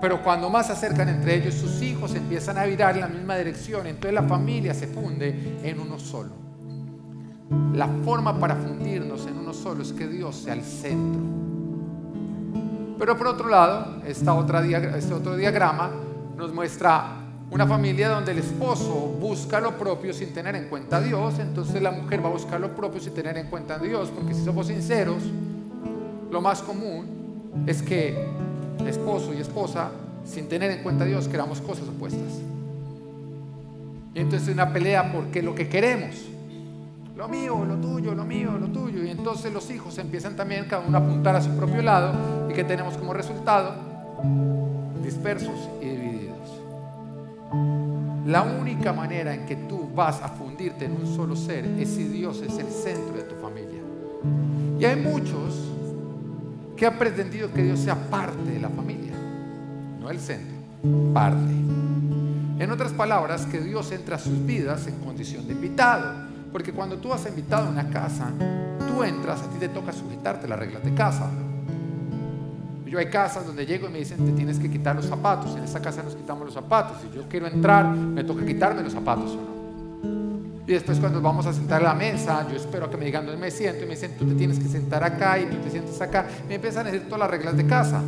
[0.00, 3.36] Pero cuando más se acercan entre ellos, sus hijos empiezan a virar en la misma
[3.36, 3.86] dirección.
[3.86, 6.32] Entonces la familia se funde en uno solo.
[7.74, 11.20] La forma para fundirnos en uno solo es que Dios sea el centro
[12.98, 15.90] pero por otro lado, esta otra este otro diagrama
[16.36, 21.00] nos muestra una familia donde el esposo busca lo propio sin tener en cuenta a
[21.00, 24.10] Dios, entonces la mujer va a buscar lo propio sin tener en cuenta a Dios,
[24.10, 25.22] porque si somos sinceros,
[26.30, 28.26] lo más común es que
[28.86, 29.90] esposo y esposa,
[30.24, 32.40] sin tener en cuenta a Dios, queramos cosas opuestas.
[34.14, 36.16] Y entonces una pelea porque lo que queremos,
[37.16, 40.84] lo mío, lo tuyo, lo mío, lo tuyo, y entonces los hijos empiezan también cada
[40.86, 43.74] uno a apuntar a su propio lado y que tenemos como resultado
[45.02, 46.60] dispersos y divididos.
[48.26, 52.04] La única manera en que tú vas a fundirte en un solo ser es si
[52.04, 53.80] Dios es el centro de tu familia.
[54.80, 55.70] Y hay muchos
[56.76, 59.12] que han pretendido que Dios sea parte de la familia,
[60.00, 60.56] no el centro,
[61.12, 61.52] parte.
[62.58, 66.23] En otras palabras, que Dios entra a sus vidas en condición de invitado.
[66.54, 68.30] Porque cuando tú has invitado a una casa,
[68.86, 71.28] tú entras, a ti te toca sujetarte las reglas de casa.
[72.86, 75.56] Yo hay casas donde llego y me dicen, te tienes que quitar los zapatos.
[75.56, 76.98] En esa casa nos quitamos los zapatos.
[77.02, 80.62] Si yo quiero entrar, me toca quitarme los zapatos o no.
[80.64, 83.40] Y después cuando vamos a sentar a la mesa, yo espero que me digan dónde
[83.40, 86.00] me siento y me dicen, tú te tienes que sentar acá y tú te sientes
[86.00, 86.24] acá.
[86.46, 88.00] Me empiezan a decir todas las reglas de casa.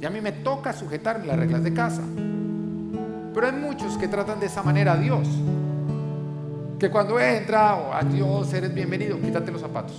[0.00, 2.02] Y a mí me toca sujetarme las reglas de casa.
[3.32, 5.28] Pero hay muchos que tratan de esa manera a Dios.
[6.78, 9.96] Que cuando entra, o a Dios eres bienvenido, quítate los zapatos.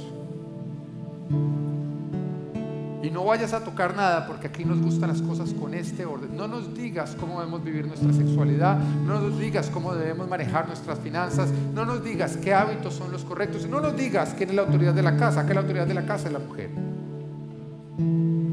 [3.04, 6.38] Y no vayas a tocar nada porque aquí nos gustan las cosas con este orden.
[6.38, 11.00] No nos digas cómo debemos vivir nuestra sexualidad, no nos digas cómo debemos manejar nuestras
[11.00, 14.62] finanzas, no nos digas qué hábitos son los correctos, no nos digas quién es la
[14.62, 16.70] autoridad de la casa, que la autoridad de la casa es la mujer.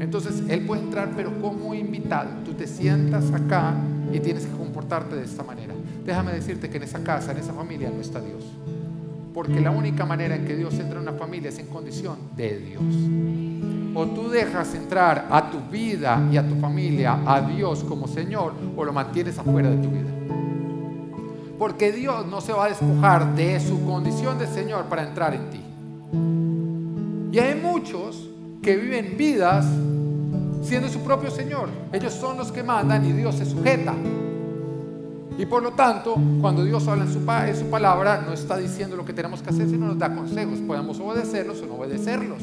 [0.01, 2.29] Entonces Él puede entrar, pero como invitado.
[2.43, 3.73] Tú te sientas acá
[4.11, 5.73] y tienes que comportarte de esta manera.
[6.07, 8.43] Déjame decirte que en esa casa, en esa familia no está Dios.
[9.31, 12.57] Porque la única manera en que Dios entra en una familia es en condición de
[12.57, 12.83] Dios
[13.97, 18.53] o tú dejas entrar a tu vida y a tu familia a Dios como Señor
[18.75, 20.11] o lo mantienes afuera de tu vida.
[21.57, 25.49] Porque Dios no se va a despojar de su condición de Señor para entrar en
[25.49, 25.61] ti.
[27.35, 28.29] Y hay muchos
[28.61, 29.65] que viven vidas
[30.61, 31.67] siendo su propio Señor.
[31.91, 33.95] Ellos son los que mandan y Dios se sujeta.
[35.37, 39.13] Y por lo tanto, cuando Dios habla en su, palabra, no está diciendo lo que
[39.13, 40.59] tenemos que hacer, sino nos da consejos.
[40.59, 42.41] Podemos obedecerlos o no obedecerlos.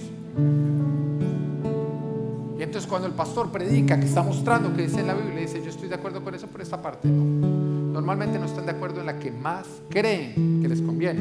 [2.57, 5.61] Y entonces cuando el pastor predica, que está mostrando que dice en la Biblia, dice,
[5.61, 7.49] yo estoy de acuerdo con eso, pero esta parte no.
[7.93, 11.21] Normalmente no están de acuerdo en la que más creen que les conviene.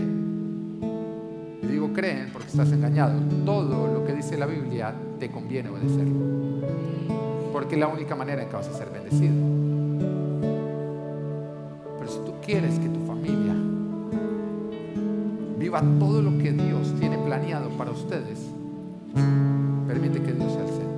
[1.63, 3.19] Y digo creen porque estás engañado.
[3.45, 6.61] Todo lo que dice la Biblia te conviene obedecerlo.
[7.51, 9.62] Porque es la única manera en que vas a ser bendecido.
[12.03, 13.55] Pero si tú quieres que tu familia
[15.57, 18.39] viva todo lo que Dios tiene planeado para ustedes,
[19.87, 20.93] permite que Dios sea el centro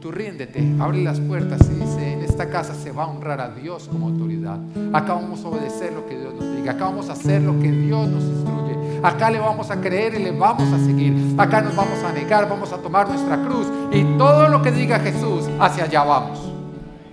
[0.00, 3.50] tú ríndete, abre las puertas y dice, en esta casa se va a honrar a
[3.50, 4.58] Dios como autoridad.
[4.94, 7.70] Acá vamos a obedecer lo que Dios nos diga, acá vamos a hacer lo que
[7.70, 11.76] Dios nos instruye, acá le vamos a creer y le vamos a seguir, acá nos
[11.76, 15.84] vamos a negar, vamos a tomar nuestra cruz y todo lo que diga Jesús, hacia
[15.84, 16.50] allá vamos.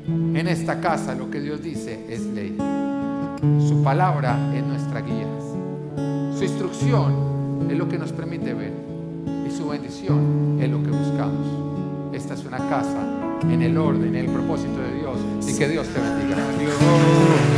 [0.07, 2.57] En esta casa lo que Dios dice es ley.
[3.67, 5.27] Su palabra es nuestra guía.
[6.37, 8.73] Su instrucción es lo que nos permite ver
[9.47, 11.67] y su bendición es lo que buscamos
[12.17, 12.99] esta es una casa
[13.43, 15.17] en el orden, en el propósito de Dios
[15.47, 17.56] y que Dios te bendiga.